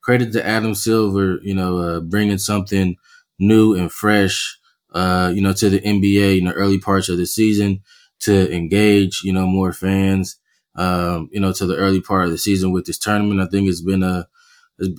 credit 0.00 0.32
to 0.32 0.46
Adam 0.46 0.74
Silver, 0.74 1.38
you 1.42 1.54
know, 1.54 1.78
uh, 1.78 2.00
bringing 2.00 2.38
something 2.38 2.96
new 3.38 3.74
and 3.74 3.92
fresh, 3.92 4.58
uh, 4.92 5.32
you 5.34 5.42
know, 5.42 5.52
to 5.54 5.70
the 5.70 5.80
NBA 5.84 6.38
in 6.38 6.46
the 6.46 6.52
early 6.52 6.78
parts 6.78 7.08
of 7.08 7.18
the 7.18 7.26
season 7.26 7.82
to 8.20 8.52
engage, 8.54 9.22
you 9.24 9.32
know, 9.32 9.46
more 9.46 9.72
fans, 9.72 10.38
um, 10.76 11.28
you 11.32 11.40
know, 11.40 11.52
to 11.52 11.66
the 11.66 11.76
early 11.76 12.00
part 12.00 12.24
of 12.26 12.30
the 12.30 12.38
season 12.38 12.72
with 12.72 12.86
this 12.86 12.98
tournament. 12.98 13.40
I 13.40 13.46
think 13.46 13.68
it's 13.68 13.82
been 13.82 14.02
a, 14.02 14.28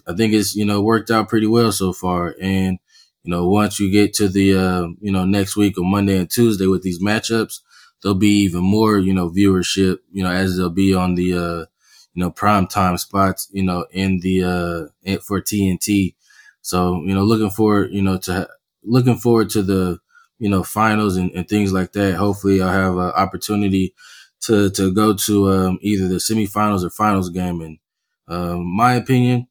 I 0.08 0.13
think 0.13 0.34
it's, 0.34 0.55
you 0.55 0.65
know, 0.65 0.82
worked 0.82 1.12
out 1.12 1.29
pretty 1.29 1.48
well 1.48 1.72
so 1.72 1.94
far. 1.94 2.36
And, 2.41 2.79
you 3.24 3.32
know, 3.32 3.48
once 3.48 3.79
you 3.79 3.91
get 3.91 4.13
to 4.15 4.27
the, 4.29 4.55
uh, 4.55 4.88
you 5.01 5.12
know, 5.12 5.25
next 5.25 5.58
week 5.58 5.77
on 5.77 5.89
Monday 5.89 6.17
and 6.17 6.29
Tuesday 6.29 6.67
with 6.67 6.84
these 6.84 7.01
matchups, 7.01 7.60
there'll 8.01 8.15
be 8.15 8.44
even 8.44 8.63
more, 8.63 8.98
you 8.98 9.13
know, 9.13 9.29
viewership, 9.29 9.98
you 10.12 10.24
know, 10.24 10.32
as 10.32 10.58
they'll 10.58 10.70
be 10.70 10.94
on 10.94 11.15
the, 11.15 11.34
uh, 11.34 11.65
you 12.13 12.24
know, 12.24 12.29
prime 12.29 12.67
time 12.67 12.98
spots, 12.98 13.50
you 13.51 13.63
know, 13.63 13.86
in 13.91 14.20
the, 14.22 14.44
uh, 14.44 15.17
for 15.20 15.41
TNT. 15.41 16.15
So, 16.62 17.03
you 17.03 17.13
know, 17.13 17.24
looking 17.24 17.50
forward, 17.50 17.91
you 17.91 18.01
know, 18.01 18.17
to, 18.20 18.48
looking 18.84 19.17
forward 19.17 19.50
to 19.51 19.62
the, 19.62 20.00
you 20.39 20.50
know, 20.50 20.63
finals 20.63 21.17
and, 21.17 21.32
and 21.32 21.48
things 21.48 21.74
like 21.74 21.91
that. 21.94 22.15
Hopefully 22.15 22.62
I'll 22.62 22.70
have 22.72 22.94
an 22.94 23.12
opportunity 23.12 23.94
to, 24.41 24.70
to 24.72 24.94
go 24.94 25.13
to, 25.13 25.51
um, 25.51 25.79
either 25.82 26.08
the 26.08 26.15
semifinals 26.15 26.84
or 26.86 26.89
finals 26.89 27.29
game. 27.29 27.62
And, 27.62 27.79
um, 28.27 28.65
my 28.65 28.94
opinion, 28.94 29.48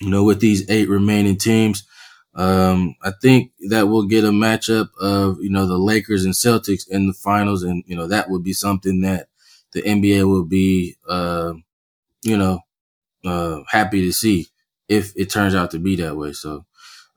you 0.00 0.10
know, 0.10 0.24
with 0.24 0.40
these 0.40 0.68
eight 0.70 0.88
remaining 0.88 1.36
teams, 1.36 1.84
um, 2.34 2.94
I 3.02 3.12
think 3.22 3.52
that 3.68 3.88
we'll 3.88 4.06
get 4.06 4.24
a 4.24 4.28
matchup 4.30 4.88
of, 5.00 5.38
you 5.40 5.50
know, 5.50 5.66
the 5.66 5.78
Lakers 5.78 6.24
and 6.24 6.34
Celtics 6.34 6.88
in 6.88 7.06
the 7.08 7.12
finals. 7.12 7.62
And, 7.62 7.82
you 7.86 7.96
know, 7.96 8.06
that 8.06 8.30
would 8.30 8.44
be 8.44 8.52
something 8.52 9.00
that 9.02 9.28
the 9.72 9.82
NBA 9.86 10.24
will 10.24 10.44
be, 10.44 10.96
uh, 11.08 11.54
you 12.22 12.36
know, 12.36 12.60
uh, 13.24 13.60
happy 13.68 14.02
to 14.02 14.12
see. 14.12 14.48
if 14.88 15.12
it 15.16 15.30
turns 15.30 15.54
out 15.54 15.70
to 15.72 15.78
be 15.78 15.96
that 15.96 16.16
way. 16.16 16.32
So 16.32 16.64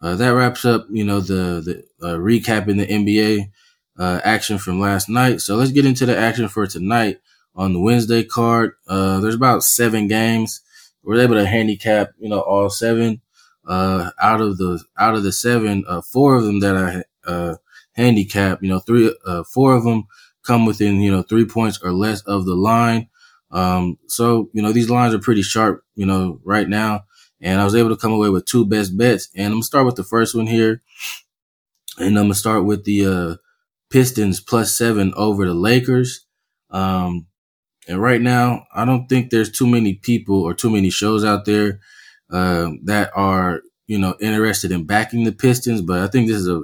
uh, 0.01 0.15
that 0.15 0.29
wraps 0.29 0.65
up, 0.65 0.87
you 0.91 1.03
know, 1.03 1.21
the 1.21 1.61
the 1.99 2.07
uh, 2.07 2.17
recapping 2.17 2.77
the 2.77 2.87
NBA 2.91 3.51
uh, 3.99 4.21
action 4.23 4.57
from 4.57 4.79
last 4.79 5.09
night. 5.09 5.41
So 5.41 5.55
let's 5.55 5.71
get 5.71 5.85
into 5.85 6.05
the 6.05 6.17
action 6.17 6.47
for 6.49 6.67
tonight 6.67 7.19
on 7.55 7.73
the 7.73 7.79
Wednesday 7.79 8.23
card. 8.23 8.73
Uh, 8.87 9.19
there's 9.21 9.35
about 9.35 9.63
seven 9.63 10.07
games. 10.07 10.61
We're 11.03 11.21
able 11.21 11.35
to 11.35 11.45
handicap, 11.45 12.11
you 12.19 12.29
know, 12.29 12.41
all 12.41 12.69
seven. 12.69 13.21
Uh, 13.67 14.09
out 14.19 14.41
of 14.41 14.57
the 14.57 14.83
out 14.97 15.13
of 15.13 15.23
the 15.23 15.31
seven, 15.31 15.83
uh, 15.87 16.01
four 16.01 16.35
of 16.35 16.43
them 16.43 16.59
that 16.61 16.75
I 16.75 17.03
uh, 17.29 17.55
handicap, 17.93 18.63
you 18.63 18.69
know, 18.69 18.79
three, 18.79 19.15
uh, 19.25 19.43
four 19.43 19.75
of 19.75 19.83
them 19.83 20.05
come 20.43 20.65
within, 20.65 20.99
you 20.99 21.11
know, 21.11 21.21
three 21.21 21.45
points 21.45 21.79
or 21.83 21.91
less 21.91 22.21
of 22.21 22.45
the 22.45 22.55
line. 22.55 23.07
Um, 23.51 23.99
so, 24.07 24.49
you 24.53 24.61
know, 24.61 24.71
these 24.71 24.89
lines 24.89 25.13
are 25.13 25.19
pretty 25.19 25.43
sharp, 25.43 25.83
you 25.95 26.05
know, 26.05 26.39
right 26.43 26.67
now. 26.67 27.03
And 27.39 27.61
I 27.61 27.63
was 27.65 27.75
able 27.75 27.89
to 27.89 27.97
come 27.97 28.11
away 28.13 28.29
with 28.29 28.45
two 28.45 28.65
best 28.65 28.97
bets. 28.97 29.29
And 29.35 29.47
I'm 29.47 29.53
gonna 29.53 29.63
start 29.63 29.85
with 29.85 29.95
the 29.95 30.03
first 30.03 30.33
one 30.35 30.47
here. 30.47 30.81
And 31.97 32.17
I'm 32.17 32.25
gonna 32.25 32.33
start 32.35 32.65
with 32.65 32.85
the, 32.85 33.05
uh, 33.05 33.35
Pistons 33.89 34.41
plus 34.41 34.75
seven 34.77 35.13
over 35.15 35.45
the 35.45 35.53
Lakers. 35.53 36.25
Um, 36.71 37.27
and 37.87 38.01
right 38.01 38.21
now, 38.21 38.65
I 38.73 38.85
don't 38.85 39.07
think 39.07 39.29
there's 39.29 39.51
too 39.51 39.67
many 39.67 39.95
people 39.95 40.41
or 40.41 40.53
too 40.53 40.69
many 40.69 40.89
shows 40.89 41.25
out 41.25 41.45
there 41.45 41.79
uh, 42.31 42.71
that 42.83 43.11
are 43.15 43.61
you 43.87 43.97
know 43.97 44.15
interested 44.19 44.71
in 44.71 44.85
backing 44.85 45.23
the 45.23 45.31
Pistons. 45.31 45.81
But 45.81 45.99
I 45.99 46.07
think 46.07 46.27
this 46.27 46.37
is 46.37 46.47
a 46.47 46.63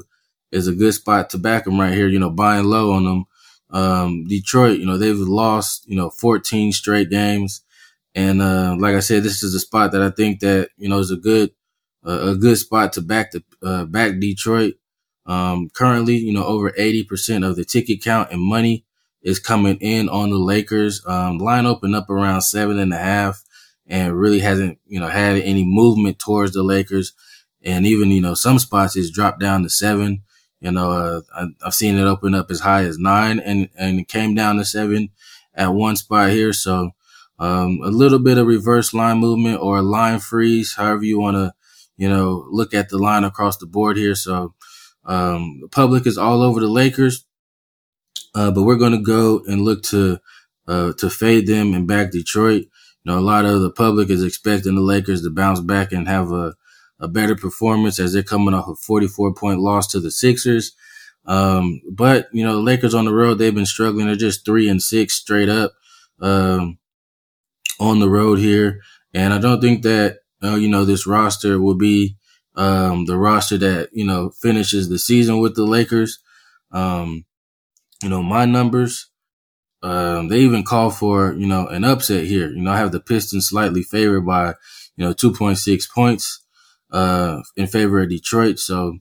is 0.52 0.68
a 0.68 0.76
good 0.76 0.94
spot 0.94 1.30
to 1.32 1.38
back 1.38 1.66
them 1.66 1.80
right 1.80 1.94
here. 1.94 2.08
You 2.08 2.20
know, 2.20 2.30
buying 2.30 2.66
low 2.66 2.94
on 2.94 3.06
them. 3.06 3.26
Um, 3.70 4.28
Detroit, 4.28 4.80
you 4.80 4.86
know, 4.86 4.98
they've 4.98 5.18
lost 5.18 5.88
you 5.88 5.98
know 5.98 6.10
14 6.10 6.72
straight 6.72 7.10
games, 7.10 7.62
and 8.16 8.42
uh, 8.42 8.76
like 8.80 8.96
I 8.96 9.02
said, 9.02 9.24
this 9.24 9.44
is 9.44 9.54
a 9.54 9.60
spot 9.60 9.92
that 9.92 10.02
I 10.02 10.12
think 10.12 10.40
that 10.42 10.70
you 10.78 10.88
know 10.88 11.00
is 11.00 11.12
a 11.12 11.18
good 11.18 11.52
uh, 12.06 12.32
a 12.32 12.36
good 12.36 12.58
spot 12.58 12.94
to 12.94 13.02
back 13.02 13.32
the 13.32 13.44
uh, 13.64 13.86
back 13.86 14.20
Detroit. 14.20 14.76
Um, 15.26 15.70
currently, 15.74 16.16
you 16.16 16.32
know, 16.32 16.46
over 16.46 16.72
80% 16.72 17.46
of 17.46 17.58
the 17.58 17.66
ticket 17.66 18.02
count 18.02 18.32
and 18.32 18.42
money 18.42 18.86
is 19.28 19.40
coming 19.40 19.78
in 19.82 20.08
on 20.08 20.30
the 20.30 20.38
Lakers. 20.38 21.04
Um, 21.06 21.38
line 21.38 21.66
opened 21.66 21.94
up 21.94 22.10
around 22.10 22.44
seven 22.44 22.80
and 22.80 22.94
a 22.94 22.98
half 22.98 23.44
and 23.86 24.18
really 24.18 24.40
hasn't, 24.40 24.80
you 24.88 25.02
know, 25.02 25.08
had 25.08 25.36
any 25.36 25.66
movement 25.66 26.18
towards 26.18 26.54
the 26.54 26.64
Lakers. 26.64 27.12
And 27.62 27.86
even, 27.86 28.10
you 28.10 28.22
know, 28.22 28.36
some 28.36 28.58
spots 28.58 28.96
it's 28.96 29.12
dropped 29.12 29.42
down 29.42 29.64
to 29.64 29.70
seven. 29.70 30.24
You 30.62 30.72
know, 30.72 30.92
uh, 30.92 31.22
I, 31.36 31.48
have 31.66 31.74
seen 31.74 31.98
it 31.98 32.06
open 32.06 32.36
up 32.36 32.50
as 32.50 32.62
high 32.62 32.84
as 32.84 32.98
nine 32.98 33.42
and, 33.42 33.68
and 33.78 34.00
it 34.00 34.08
came 34.08 34.34
down 34.34 34.56
to 34.58 34.66
seven 34.66 35.10
at 35.54 35.74
one 35.74 35.98
spot 35.98 36.30
here. 36.30 36.54
So, 36.54 36.92
um, 37.38 37.80
a 37.84 37.90
little 37.90 38.20
bit 38.20 38.38
of 38.38 38.48
reverse 38.48 38.94
line 38.94 39.18
movement 39.18 39.60
or 39.60 39.80
a 39.80 39.84
line 39.84 40.20
freeze, 40.20 40.76
however 40.76 41.04
you 41.04 41.20
want 41.20 41.36
to, 41.36 41.54
you 41.98 42.08
know, 42.08 42.48
look 42.50 42.74
at 42.74 42.88
the 42.88 42.98
line 42.98 43.26
across 43.26 43.58
the 43.58 43.68
board 43.68 43.98
here. 43.98 44.16
So, 44.16 44.56
um, 45.06 45.60
the 45.62 45.68
public 45.68 46.08
is 46.08 46.18
all 46.18 46.42
over 46.42 46.62
the 46.62 46.68
Lakers, 46.68 47.27
uh, 48.36 48.52
but 48.52 48.64
we're 48.64 48.76
going 48.76 48.94
to 48.94 49.02
go 49.02 49.42
and 49.48 49.62
look 49.62 49.84
to 49.84 50.20
uh, 50.68 50.94
to 50.94 51.10
fade 51.10 51.48
them 51.48 51.74
and 51.74 51.88
back 51.88 52.12
Detroit. 52.12 52.64
You 53.04 53.12
know, 53.12 53.20
a 53.20 53.22
lot 53.22 53.46
of 53.46 53.62
the 53.62 53.72
public 53.72 54.10
is 54.10 54.24
expecting 54.24 54.76
the 54.76 54.82
Lakers 54.82 55.22
to 55.22 55.30
bounce 55.30 55.62
back 55.62 55.92
and 55.92 56.08
have 56.08 56.32
a, 56.32 56.56
a 57.00 57.08
better 57.08 57.36
performance 57.36 58.00
as 58.00 58.14
they're 58.14 58.24
coming 58.24 58.54
off 58.54 58.68
a 58.68 58.76
44 58.76 59.34
point 59.34 59.60
loss 59.60 59.88
to 59.88 60.00
the 60.00 60.12
Sixers. 60.12 60.74
Um, 61.26 61.82
but 61.90 62.28
you 62.32 62.44
know, 62.44 62.54
the 62.54 62.62
Lakers 62.62 62.94
on 62.94 63.06
the 63.06 63.14
road, 63.14 63.36
they've 63.36 63.56
been 63.56 63.66
struggling. 63.66 64.08
They're 64.08 64.16
just 64.16 64.46
three 64.46 64.70
and 64.70 64.82
six 64.82 65.16
straight 65.16 65.50
up, 65.50 65.74
um, 66.22 66.78
on 67.80 68.00
the 68.00 68.10
road 68.10 68.40
here. 68.40 68.82
And 69.14 69.34
I 69.34 69.38
don't 69.40 69.62
think 69.62 69.84
that, 69.84 70.20
uh, 70.44 70.56
you 70.56 70.68
know, 70.68 70.86
this 70.86 71.08
roster 71.08 71.60
will 71.60 71.76
be 71.76 72.18
um, 72.58 73.06
the 73.06 73.18
roster 73.18 73.58
that 73.60 73.90
you 73.94 74.06
know 74.06 74.32
finishes 74.32 74.90
the 74.90 75.00
season 75.00 75.40
with 75.40 75.56
the 75.56 75.64
Lakers. 75.64 76.20
Um, 76.72 77.24
you 78.04 78.10
know 78.10 78.24
my 78.24 78.46
numbers. 78.46 79.08
Um, 79.84 80.28
they 80.30 80.40
even 80.40 80.64
call 80.64 80.90
for 80.90 81.34
you 81.34 81.48
know 81.48 81.68
an 81.68 81.84
upset 81.84 82.26
here. 82.26 82.50
You 82.50 82.62
know 82.62 82.72
I 82.72 82.78
have 82.78 82.92
the 82.92 83.00
Pistons 83.00 83.50
slightly 83.50 83.84
favored 83.84 84.26
by 84.26 84.56
you 84.96 85.06
know 85.06 85.14
two 85.14 85.34
point 85.34 85.58
six 85.58 85.88
points 85.88 86.42
uh, 86.92 87.42
in 87.56 87.68
favor 87.68 88.02
of 88.02 88.10
Detroit. 88.10 88.60
So 88.60 88.98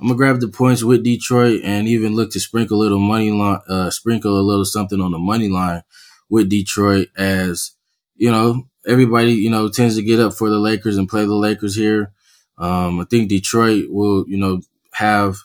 I'm 0.00 0.06
gonna 0.08 0.16
grab 0.16 0.40
the 0.40 0.48
points 0.48 0.82
with 0.82 1.04
Detroit 1.04 1.60
and 1.62 1.86
even 1.88 2.14
look 2.16 2.32
to 2.32 2.40
sprinkle 2.40 2.78
a 2.78 2.82
little 2.82 2.98
money 2.98 3.30
line, 3.30 3.60
uh, 3.68 3.90
sprinkle 3.90 4.38
a 4.38 4.42
little 4.42 4.64
something 4.64 5.00
on 5.00 5.12
the 5.12 5.18
money 5.18 5.48
line 5.48 5.82
with 6.28 6.48
Detroit 6.48 7.08
as 7.16 7.72
you 8.16 8.30
know 8.30 8.68
everybody 8.86 9.32
you 9.32 9.50
know 9.50 9.68
tends 9.68 9.96
to 9.96 10.02
get 10.02 10.20
up 10.20 10.34
for 10.34 10.48
the 10.50 10.58
Lakers 10.58 10.96
and 10.96 11.08
play 11.08 11.24
the 11.24 11.34
Lakers 11.34 11.76
here. 11.76 12.12
Um, 12.58 13.00
I 13.00 13.04
think 13.04 13.28
Detroit 13.28 13.86
will, 13.88 14.24
you 14.28 14.36
know, 14.36 14.60
have, 14.92 15.38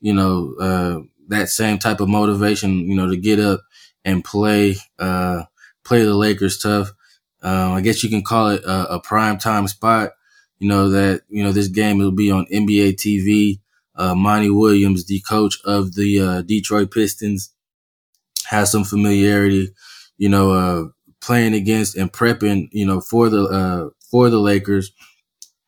you 0.00 0.14
know, 0.14 0.54
uh, 0.60 1.00
that 1.32 1.48
same 1.48 1.78
type 1.78 2.00
of 2.00 2.08
motivation, 2.08 2.88
you 2.88 2.94
know, 2.94 3.08
to 3.08 3.16
get 3.16 3.40
up 3.40 3.60
and 4.04 4.24
play, 4.24 4.76
uh, 4.98 5.44
play 5.84 6.04
the 6.04 6.14
Lakers 6.14 6.58
tough. 6.58 6.92
Um, 7.42 7.72
I 7.72 7.80
guess 7.80 8.04
you 8.04 8.10
can 8.10 8.22
call 8.22 8.50
it 8.50 8.62
a, 8.64 8.94
a, 8.94 9.00
prime 9.00 9.38
time 9.38 9.66
spot. 9.66 10.12
You 10.58 10.68
know, 10.68 10.90
that, 10.90 11.22
you 11.28 11.42
know, 11.42 11.50
this 11.50 11.68
game 11.68 11.98
will 11.98 12.12
be 12.12 12.30
on 12.30 12.46
NBA 12.52 12.94
TV. 12.94 13.58
Uh, 13.96 14.14
Monty 14.14 14.48
Williams, 14.48 15.06
the 15.06 15.20
coach 15.28 15.58
of 15.64 15.94
the, 15.94 16.20
uh, 16.20 16.42
Detroit 16.42 16.92
Pistons, 16.92 17.52
has 18.46 18.70
some 18.70 18.84
familiarity, 18.84 19.74
you 20.18 20.28
know, 20.28 20.52
uh, 20.52 20.84
playing 21.20 21.54
against 21.54 21.96
and 21.96 22.12
prepping, 22.12 22.68
you 22.70 22.86
know, 22.86 23.00
for 23.00 23.28
the, 23.28 23.42
uh, 23.44 23.90
for 24.10 24.30
the 24.30 24.38
Lakers 24.38 24.92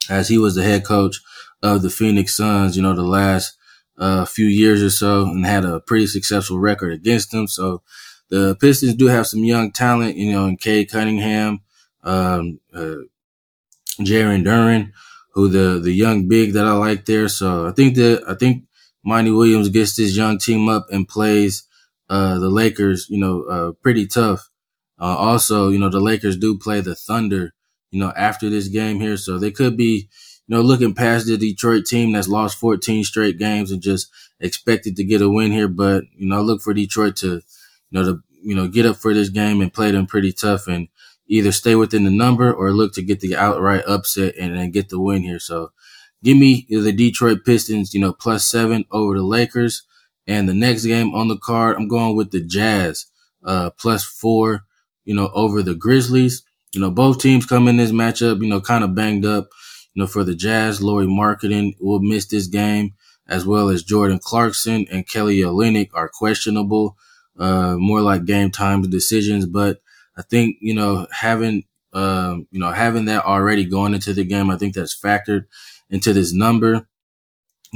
as 0.08 0.28
he 0.28 0.38
was 0.38 0.54
the 0.54 0.62
head 0.62 0.84
coach 0.84 1.20
of 1.62 1.82
the 1.82 1.90
Phoenix 1.90 2.36
Suns, 2.36 2.76
you 2.76 2.82
know, 2.82 2.94
the 2.94 3.02
last 3.02 3.56
uh, 3.98 4.24
few 4.24 4.46
years 4.46 4.82
or 4.82 4.90
so 4.90 5.22
and 5.22 5.46
had 5.46 5.64
a 5.64 5.80
pretty 5.80 6.06
successful 6.06 6.58
record 6.58 6.92
against 6.92 7.30
them. 7.30 7.46
So 7.46 7.82
the 8.28 8.56
Pistons 8.60 8.94
do 8.94 9.06
have 9.06 9.26
some 9.26 9.44
young 9.44 9.72
talent, 9.72 10.16
you 10.16 10.32
know, 10.32 10.46
in 10.46 10.56
Cade 10.56 10.90
Cunningham, 10.90 11.60
um, 12.02 12.60
uh, 12.74 12.96
Jalen 14.00 14.44
Duren, 14.44 14.92
who 15.32 15.48
the, 15.48 15.78
the 15.80 15.92
young 15.92 16.28
big 16.28 16.52
that 16.54 16.66
I 16.66 16.72
like 16.72 17.04
there. 17.04 17.28
So 17.28 17.66
I 17.66 17.72
think 17.72 17.96
that, 17.96 18.24
I 18.28 18.34
think 18.34 18.64
Monty 19.04 19.30
Williams 19.30 19.68
gets 19.68 19.96
this 19.96 20.16
young 20.16 20.38
team 20.38 20.68
up 20.68 20.86
and 20.90 21.08
plays, 21.08 21.64
uh, 22.10 22.38
the 22.38 22.50
Lakers, 22.50 23.06
you 23.08 23.18
know, 23.18 23.42
uh, 23.44 23.72
pretty 23.82 24.06
tough. 24.06 24.50
Uh, 25.00 25.16
also, 25.16 25.68
you 25.70 25.78
know, 25.78 25.88
the 25.88 26.00
Lakers 26.00 26.36
do 26.36 26.58
play 26.58 26.80
the 26.80 26.94
Thunder 26.94 27.54
you 27.94 28.00
know, 28.00 28.12
after 28.16 28.50
this 28.50 28.66
game 28.66 28.98
here. 28.98 29.16
So 29.16 29.38
they 29.38 29.52
could 29.52 29.76
be, 29.76 30.08
you 30.46 30.56
know, 30.56 30.62
looking 30.62 30.94
past 30.94 31.26
the 31.26 31.36
Detroit 31.36 31.86
team 31.86 32.12
that's 32.12 32.28
lost 32.28 32.58
14 32.58 33.04
straight 33.04 33.38
games 33.38 33.70
and 33.70 33.82
just 33.82 34.10
expected 34.40 34.96
to 34.96 35.04
get 35.04 35.22
a 35.22 35.28
win 35.28 35.52
here. 35.52 35.68
But, 35.68 36.04
you 36.16 36.28
know, 36.28 36.36
I 36.36 36.40
look 36.40 36.60
for 36.60 36.74
Detroit 36.74 37.16
to, 37.16 37.34
you 37.36 37.42
know, 37.92 38.04
to, 38.04 38.22
you 38.42 38.54
know, 38.54 38.68
get 38.68 38.86
up 38.86 38.96
for 38.96 39.14
this 39.14 39.30
game 39.30 39.60
and 39.60 39.72
play 39.72 39.90
them 39.90 40.06
pretty 40.06 40.32
tough 40.32 40.66
and 40.66 40.88
either 41.26 41.52
stay 41.52 41.74
within 41.74 42.04
the 42.04 42.10
number 42.10 42.52
or 42.52 42.72
look 42.72 42.92
to 42.94 43.02
get 43.02 43.20
the 43.20 43.36
outright 43.36 43.84
upset 43.86 44.34
and, 44.38 44.54
and 44.54 44.72
get 44.72 44.90
the 44.90 45.00
win 45.00 45.22
here. 45.22 45.38
So 45.38 45.72
give 46.22 46.36
me 46.36 46.66
the 46.68 46.92
Detroit 46.92 47.44
Pistons, 47.44 47.94
you 47.94 48.00
know, 48.00 48.12
plus 48.12 48.46
seven 48.46 48.84
over 48.90 49.14
the 49.16 49.22
Lakers. 49.22 49.84
And 50.26 50.48
the 50.48 50.54
next 50.54 50.84
game 50.84 51.14
on 51.14 51.28
the 51.28 51.38
card, 51.38 51.76
I'm 51.76 51.88
going 51.88 52.16
with 52.16 52.30
the 52.30 52.42
Jazz, 52.42 53.06
uh, 53.44 53.70
plus 53.78 54.04
four, 54.04 54.64
you 55.04 55.14
know, 55.14 55.30
over 55.34 55.62
the 55.62 55.74
Grizzlies. 55.74 56.42
You 56.72 56.80
know, 56.80 56.90
both 56.90 57.20
teams 57.20 57.46
come 57.46 57.68
in 57.68 57.76
this 57.76 57.92
matchup, 57.92 58.42
you 58.42 58.48
know, 58.48 58.60
kind 58.60 58.84
of 58.84 58.94
banged 58.94 59.24
up. 59.24 59.48
You 59.94 60.02
know, 60.02 60.06
for 60.06 60.24
the 60.24 60.34
Jazz, 60.34 60.82
Lauri 60.82 61.06
Markkanen 61.06 61.74
will 61.80 62.00
miss 62.00 62.26
this 62.26 62.48
game, 62.48 62.94
as 63.28 63.46
well 63.46 63.68
as 63.68 63.82
Jordan 63.82 64.18
Clarkson 64.18 64.86
and 64.90 65.08
Kelly 65.08 65.38
Olynyk 65.38 65.90
are 65.94 66.08
questionable, 66.08 66.96
uh, 67.38 67.76
more 67.78 68.00
like 68.00 68.24
game 68.24 68.50
time 68.50 68.82
decisions. 68.82 69.46
But 69.46 69.80
I 70.16 70.22
think, 70.22 70.56
you 70.60 70.74
know, 70.74 71.06
having, 71.12 71.64
uh, 71.92 72.36
you 72.50 72.58
know, 72.58 72.72
having 72.72 73.04
that 73.04 73.24
already 73.24 73.64
going 73.64 73.94
into 73.94 74.12
the 74.12 74.24
game, 74.24 74.50
I 74.50 74.56
think 74.56 74.74
that's 74.74 74.98
factored 74.98 75.46
into 75.88 76.12
this 76.12 76.32
number. 76.32 76.88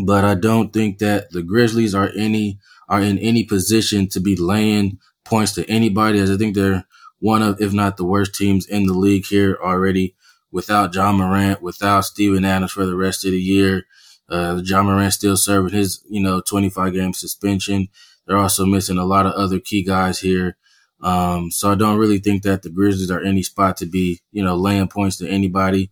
But 0.04 0.24
I 0.24 0.34
don't 0.34 0.72
think 0.72 0.98
that 0.98 1.30
the 1.30 1.42
Grizzlies 1.42 1.94
are 1.94 2.10
any, 2.16 2.58
are 2.88 3.00
in 3.00 3.18
any 3.18 3.44
position 3.44 4.08
to 4.08 4.20
be 4.20 4.36
laying 4.36 4.98
points 5.24 5.52
to 5.52 5.68
anybody 5.68 6.18
as 6.18 6.30
I 6.30 6.36
think 6.36 6.54
they're 6.54 6.84
one 7.20 7.42
of, 7.42 7.60
if 7.60 7.72
not 7.72 7.96
the 7.96 8.04
worst 8.04 8.34
teams 8.34 8.66
in 8.66 8.86
the 8.86 8.94
league 8.94 9.26
here 9.26 9.58
already 9.62 10.14
without 10.50 10.94
Ja 10.94 11.12
Morant, 11.12 11.62
without 11.62 12.04
Steven 12.04 12.44
Adams 12.44 12.72
for 12.72 12.86
the 12.86 12.96
rest 12.96 13.24
of 13.24 13.32
the 13.32 13.40
year. 13.40 13.84
Uh, 14.28 14.60
Ja 14.64 14.82
Morant 14.82 15.12
still 15.12 15.36
serving 15.36 15.72
his, 15.72 16.04
you 16.08 16.22
know, 16.22 16.40
25 16.40 16.92
game 16.92 17.12
suspension. 17.12 17.88
They're 18.26 18.36
also 18.36 18.66
missing 18.66 18.98
a 18.98 19.06
lot 19.06 19.26
of 19.26 19.32
other 19.32 19.58
key 19.58 19.82
guys 19.82 20.20
here. 20.20 20.56
Um, 21.00 21.50
so 21.50 21.70
I 21.70 21.74
don't 21.76 21.98
really 21.98 22.18
think 22.18 22.42
that 22.42 22.62
the 22.62 22.70
Grizzlies 22.70 23.10
are 23.10 23.22
any 23.22 23.42
spot 23.42 23.76
to 23.78 23.86
be, 23.86 24.20
you 24.32 24.42
know, 24.42 24.56
laying 24.56 24.88
points 24.88 25.16
to 25.18 25.28
anybody. 25.28 25.90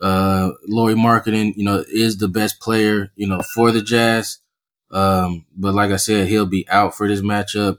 Uh, 0.00 0.50
Lauri 0.66 0.94
Markkanen, 0.94 1.54
you 1.56 1.64
know, 1.64 1.84
is 1.88 2.18
the 2.18 2.28
best 2.28 2.60
player, 2.60 3.12
you 3.14 3.26
know, 3.26 3.40
for 3.54 3.70
the 3.70 3.80
Jazz. 3.80 4.38
Um, 4.90 5.46
but 5.56 5.74
like 5.74 5.90
I 5.90 5.96
said, 5.96 6.28
he'll 6.28 6.46
be 6.46 6.68
out 6.68 6.94
for 6.94 7.08
this 7.08 7.22
matchup. 7.22 7.78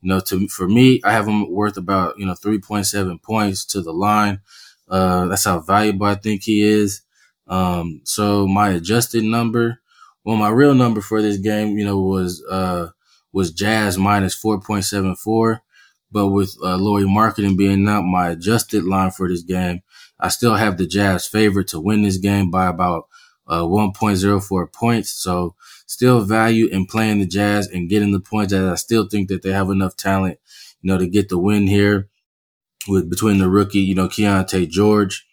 You 0.00 0.08
know, 0.08 0.20
to 0.20 0.48
for 0.48 0.68
me, 0.68 1.00
I 1.04 1.12
have 1.12 1.26
him 1.26 1.50
worth 1.50 1.76
about 1.76 2.18
you 2.18 2.26
know 2.26 2.34
three 2.34 2.58
point 2.58 2.86
seven 2.86 3.18
points 3.18 3.64
to 3.66 3.80
the 3.82 3.92
line. 3.92 4.40
Uh, 4.88 5.26
that's 5.26 5.44
how 5.44 5.60
valuable 5.60 6.06
I 6.06 6.14
think 6.14 6.42
he 6.42 6.62
is. 6.62 7.02
Um, 7.46 8.00
so 8.04 8.46
my 8.46 8.70
adjusted 8.70 9.24
number, 9.24 9.80
well, 10.24 10.36
my 10.36 10.48
real 10.48 10.74
number 10.74 11.00
for 11.00 11.20
this 11.20 11.36
game, 11.38 11.78
you 11.78 11.84
know, 11.84 11.98
was 11.98 12.42
uh 12.50 12.88
was 13.32 13.50
Jazz 13.52 13.98
minus 13.98 14.34
four 14.34 14.60
point 14.60 14.84
seven 14.84 15.16
four. 15.16 15.62
But 16.10 16.28
with 16.28 16.56
uh, 16.62 16.76
Lauri 16.76 17.04
Markkanen 17.04 17.56
being 17.56 17.88
out, 17.88 18.02
my 18.02 18.28
adjusted 18.30 18.84
line 18.84 19.10
for 19.10 19.28
this 19.28 19.42
game, 19.42 19.82
I 20.20 20.28
still 20.28 20.54
have 20.54 20.78
the 20.78 20.86
Jazz 20.86 21.26
favorite 21.26 21.68
to 21.68 21.80
win 21.80 22.02
this 22.02 22.18
game 22.18 22.50
by 22.50 22.68
about 22.68 23.08
uh, 23.48 23.62
1.04 23.62 24.72
points. 24.72 25.10
So 25.10 25.56
still 25.86 26.20
value 26.20 26.66
in 26.68 26.86
playing 26.86 27.18
the 27.18 27.26
Jazz 27.26 27.66
and 27.66 27.88
getting 27.88 28.12
the 28.12 28.20
points 28.20 28.52
that 28.52 28.64
I 28.64 28.76
still 28.76 29.08
think 29.08 29.28
that 29.28 29.42
they 29.42 29.50
have 29.50 29.70
enough 29.70 29.96
talent, 29.96 30.38
you 30.82 30.88
know, 30.92 30.98
to 30.98 31.06
get 31.08 31.28
the 31.28 31.38
win 31.38 31.66
here 31.66 32.08
with 32.88 33.10
between 33.10 33.38
the 33.38 33.48
rookie, 33.48 33.80
you 33.80 33.94
know, 33.94 34.08
Keyonte 34.08 34.68
George, 34.68 35.26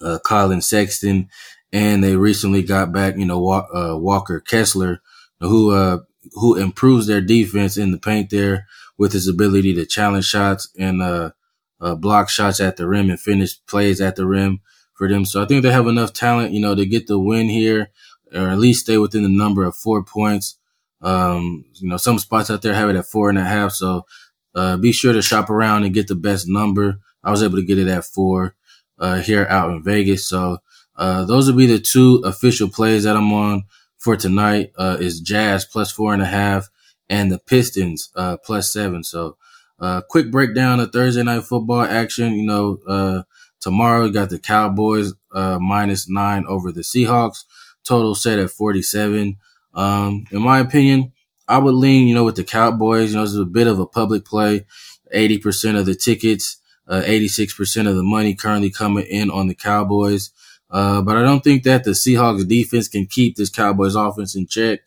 uh, 0.00 0.18
Collin 0.24 0.60
Sexton, 0.60 1.28
and 1.72 2.02
they 2.02 2.16
recently 2.16 2.62
got 2.62 2.92
back, 2.92 3.16
you 3.16 3.26
know, 3.26 3.46
uh, 3.48 3.96
Walker 3.96 4.40
Kessler, 4.40 5.00
who, 5.40 5.70
uh, 5.72 5.98
who 6.34 6.56
improves 6.56 7.06
their 7.06 7.20
defense 7.20 7.76
in 7.76 7.90
the 7.90 7.98
paint 7.98 8.30
there 8.30 8.66
with 8.98 9.12
his 9.12 9.26
ability 9.26 9.74
to 9.74 9.86
challenge 9.86 10.26
shots 10.26 10.68
and, 10.78 11.02
uh, 11.02 11.30
uh, 11.80 11.94
block 11.94 12.28
shots 12.28 12.60
at 12.60 12.76
the 12.76 12.86
rim 12.86 13.10
and 13.10 13.18
finish 13.18 13.58
plays 13.66 14.00
at 14.00 14.16
the 14.16 14.26
rim 14.26 14.60
for 14.94 15.08
them. 15.08 15.24
So 15.24 15.42
I 15.42 15.46
think 15.46 15.62
they 15.62 15.72
have 15.72 15.88
enough 15.88 16.12
talent, 16.12 16.52
you 16.52 16.60
know, 16.60 16.74
to 16.74 16.86
get 16.86 17.08
the 17.08 17.18
win 17.18 17.48
here 17.48 17.90
or 18.34 18.48
at 18.48 18.58
least 18.58 18.84
stay 18.84 18.98
within 18.98 19.22
the 19.22 19.28
number 19.28 19.64
of 19.64 19.76
four 19.76 20.04
points. 20.04 20.58
Um, 21.00 21.64
you 21.74 21.88
know, 21.88 21.96
some 21.96 22.18
spots 22.18 22.50
out 22.50 22.62
there 22.62 22.74
have 22.74 22.88
it 22.88 22.96
at 22.96 23.06
four 23.06 23.28
and 23.28 23.38
a 23.38 23.44
half. 23.44 23.72
So, 23.72 24.06
uh, 24.54 24.76
be 24.76 24.92
sure 24.92 25.12
to 25.12 25.22
shop 25.22 25.50
around 25.50 25.84
and 25.84 25.94
get 25.94 26.08
the 26.08 26.14
best 26.14 26.48
number. 26.48 26.98
I 27.24 27.30
was 27.30 27.42
able 27.42 27.56
to 27.56 27.64
get 27.64 27.78
it 27.78 27.88
at 27.88 28.04
four, 28.04 28.54
uh, 28.98 29.20
here 29.20 29.46
out 29.48 29.70
in 29.70 29.82
Vegas. 29.82 30.26
So, 30.26 30.58
uh, 30.96 31.24
those 31.24 31.46
would 31.46 31.56
be 31.56 31.66
the 31.66 31.78
two 31.78 32.22
official 32.24 32.68
plays 32.68 33.04
that 33.04 33.16
I'm 33.16 33.32
on 33.32 33.64
for 33.98 34.16
tonight. 34.16 34.72
Uh, 34.76 34.96
is 35.00 35.20
Jazz 35.20 35.64
plus 35.64 35.90
four 35.90 36.12
and 36.12 36.22
a 36.22 36.26
half 36.26 36.68
and 37.08 37.30
the 37.30 37.38
Pistons, 37.38 38.10
uh, 38.14 38.36
plus 38.38 38.72
seven. 38.72 39.04
So, 39.04 39.36
uh, 39.80 40.02
quick 40.08 40.30
breakdown 40.30 40.80
of 40.80 40.92
Thursday 40.92 41.22
night 41.22 41.44
football 41.44 41.82
action. 41.82 42.34
You 42.34 42.46
know, 42.46 42.78
uh, 42.86 43.22
tomorrow 43.60 44.04
we 44.04 44.10
got 44.10 44.30
the 44.30 44.38
Cowboys, 44.38 45.12
uh, 45.32 45.58
minus 45.58 46.08
nine 46.08 46.44
over 46.46 46.70
the 46.70 46.82
Seahawks 46.82 47.44
total 47.84 48.14
set 48.14 48.38
at 48.38 48.50
47. 48.50 49.36
Um, 49.74 50.24
in 50.30 50.42
my 50.42 50.60
opinion, 50.60 51.12
I 51.52 51.58
would 51.58 51.74
lean, 51.74 52.08
you 52.08 52.14
know, 52.14 52.24
with 52.24 52.36
the 52.36 52.44
Cowboys. 52.44 53.10
You 53.10 53.18
know, 53.18 53.24
it's 53.24 53.34
a 53.34 53.44
bit 53.44 53.66
of 53.66 53.78
a 53.78 53.86
public 53.86 54.24
play. 54.24 54.64
80% 55.14 55.78
of 55.78 55.84
the 55.84 55.94
tickets, 55.94 56.56
uh, 56.88 57.02
86% 57.04 57.86
of 57.86 57.94
the 57.96 58.02
money 58.02 58.34
currently 58.34 58.70
coming 58.70 59.04
in 59.04 59.30
on 59.30 59.48
the 59.48 59.54
Cowboys. 59.54 60.30
Uh, 60.70 61.02
but 61.02 61.18
I 61.18 61.22
don't 61.22 61.44
think 61.44 61.64
that 61.64 61.84
the 61.84 61.90
Seahawks 61.90 62.48
defense 62.48 62.88
can 62.88 63.04
keep 63.04 63.36
this 63.36 63.50
Cowboys 63.50 63.94
offense 63.94 64.34
in 64.34 64.46
check. 64.46 64.80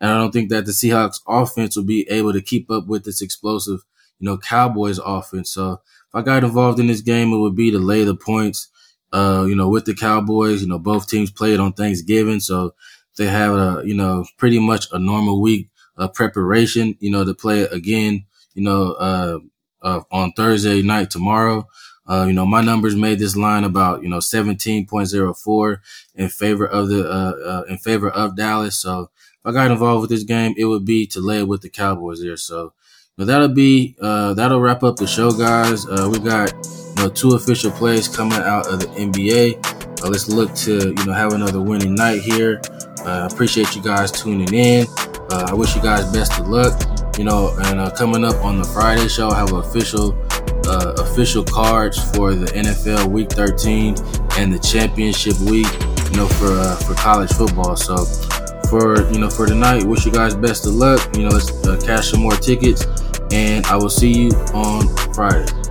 And 0.00 0.12
I 0.12 0.18
don't 0.18 0.30
think 0.30 0.50
that 0.50 0.64
the 0.64 0.72
Seahawks 0.72 1.20
offense 1.26 1.74
will 1.76 1.84
be 1.84 2.08
able 2.08 2.32
to 2.32 2.40
keep 2.40 2.70
up 2.70 2.86
with 2.86 3.04
this 3.04 3.20
explosive, 3.20 3.80
you 4.20 4.26
know, 4.26 4.38
Cowboys 4.38 5.00
offense. 5.04 5.50
So 5.50 5.72
if 5.72 6.14
I 6.14 6.22
got 6.22 6.44
involved 6.44 6.78
in 6.78 6.86
this 6.86 7.00
game, 7.00 7.32
it 7.32 7.38
would 7.38 7.56
be 7.56 7.72
to 7.72 7.78
lay 7.78 8.04
the 8.04 8.14
points 8.14 8.68
uh, 9.12 9.44
you 9.46 9.54
know, 9.54 9.68
with 9.68 9.84
the 9.84 9.94
Cowboys. 9.94 10.62
You 10.62 10.68
know, 10.68 10.78
both 10.78 11.08
teams 11.08 11.30
played 11.30 11.60
on 11.60 11.72
Thanksgiving, 11.72 12.40
so 12.40 12.74
they 13.18 13.26
have 13.26 13.52
a, 13.52 13.82
you 13.84 13.94
know, 13.94 14.24
pretty 14.38 14.58
much 14.58 14.86
a 14.92 14.98
normal 14.98 15.40
week 15.40 15.68
of 15.96 16.14
preparation, 16.14 16.96
you 17.00 17.10
know, 17.10 17.24
to 17.24 17.34
play 17.34 17.62
again, 17.62 18.24
you 18.54 18.62
know, 18.62 18.92
uh, 18.92 19.38
uh, 19.82 20.00
on 20.10 20.32
Thursday 20.32 20.82
night 20.82 21.10
tomorrow. 21.10 21.66
Uh, 22.06 22.24
you 22.26 22.32
know, 22.32 22.44
my 22.44 22.60
numbers 22.60 22.96
made 22.96 23.18
this 23.18 23.36
line 23.36 23.62
about, 23.62 24.02
you 24.02 24.08
know, 24.08 24.18
17.04 24.18 25.78
in 26.16 26.28
favor 26.28 26.66
of 26.66 26.88
the, 26.88 27.08
uh, 27.08 27.32
uh, 27.48 27.62
in 27.68 27.78
favor 27.78 28.10
of 28.10 28.36
Dallas. 28.36 28.76
So 28.76 29.10
if 29.38 29.46
I 29.46 29.52
got 29.52 29.70
involved 29.70 30.02
with 30.02 30.10
this 30.10 30.24
game, 30.24 30.54
it 30.56 30.64
would 30.64 30.84
be 30.84 31.06
to 31.08 31.20
lay 31.20 31.38
it 31.38 31.48
with 31.48 31.62
the 31.62 31.70
Cowboys 31.70 32.20
there. 32.20 32.36
So, 32.36 32.72
but 33.16 33.28
that'll 33.28 33.48
be, 33.48 33.96
uh, 34.00 34.34
that'll 34.34 34.60
wrap 34.60 34.82
up 34.82 34.96
the 34.96 35.06
show, 35.06 35.30
guys. 35.30 35.86
Uh, 35.86 36.08
we 36.10 36.18
got, 36.18 36.52
know, 37.02 37.08
two 37.08 37.34
official 37.34 37.70
plays 37.70 38.08
coming 38.08 38.38
out 38.38 38.66
of 38.66 38.80
the 38.80 38.86
NBA. 38.86 40.02
Uh, 40.02 40.08
let's 40.08 40.28
look 40.28 40.54
to 40.54 40.94
you 40.96 41.04
know 41.04 41.12
have 41.12 41.32
another 41.32 41.60
winning 41.60 41.94
night 41.94 42.20
here. 42.20 42.60
Uh, 43.04 43.28
appreciate 43.30 43.74
you 43.74 43.82
guys 43.82 44.10
tuning 44.10 44.52
in. 44.52 44.86
Uh, 45.32 45.46
I 45.48 45.54
wish 45.54 45.74
you 45.74 45.80
guys 45.80 46.12
best 46.12 46.38
of 46.38 46.48
luck. 46.48 46.78
You 47.16 47.24
know, 47.24 47.56
and 47.64 47.80
uh, 47.80 47.90
coming 47.90 48.22
up 48.22 48.44
on 48.44 48.58
the 48.58 48.64
Friday 48.64 49.08
show, 49.08 49.30
I 49.30 49.38
have 49.38 49.52
official 49.52 50.12
uh, 50.66 50.92
official 50.98 51.42
cards 51.42 51.98
for 52.12 52.34
the 52.34 52.46
NFL 52.46 53.06
Week 53.06 53.30
13 53.32 53.94
and 54.36 54.52
the 54.52 54.58
championship 54.58 55.38
week. 55.40 55.72
You 56.10 56.18
know, 56.18 56.28
for 56.28 56.52
uh, 56.52 56.76
for 56.76 56.92
college 56.94 57.32
football. 57.32 57.76
So 57.76 58.04
for 58.68 59.10
you 59.10 59.20
know 59.20 59.30
for 59.30 59.46
tonight, 59.46 59.84
wish 59.84 60.04
you 60.04 60.12
guys 60.12 60.34
best 60.34 60.66
of 60.66 60.74
luck. 60.74 61.00
You 61.16 61.22
know, 61.22 61.30
let's 61.30 61.50
cash 61.82 62.10
some 62.10 62.20
more 62.20 62.36
tickets, 62.36 62.84
and 63.32 63.64
I 63.66 63.76
will 63.76 63.90
see 63.90 64.12
you 64.12 64.30
on 64.52 64.86
Friday. 65.14 65.61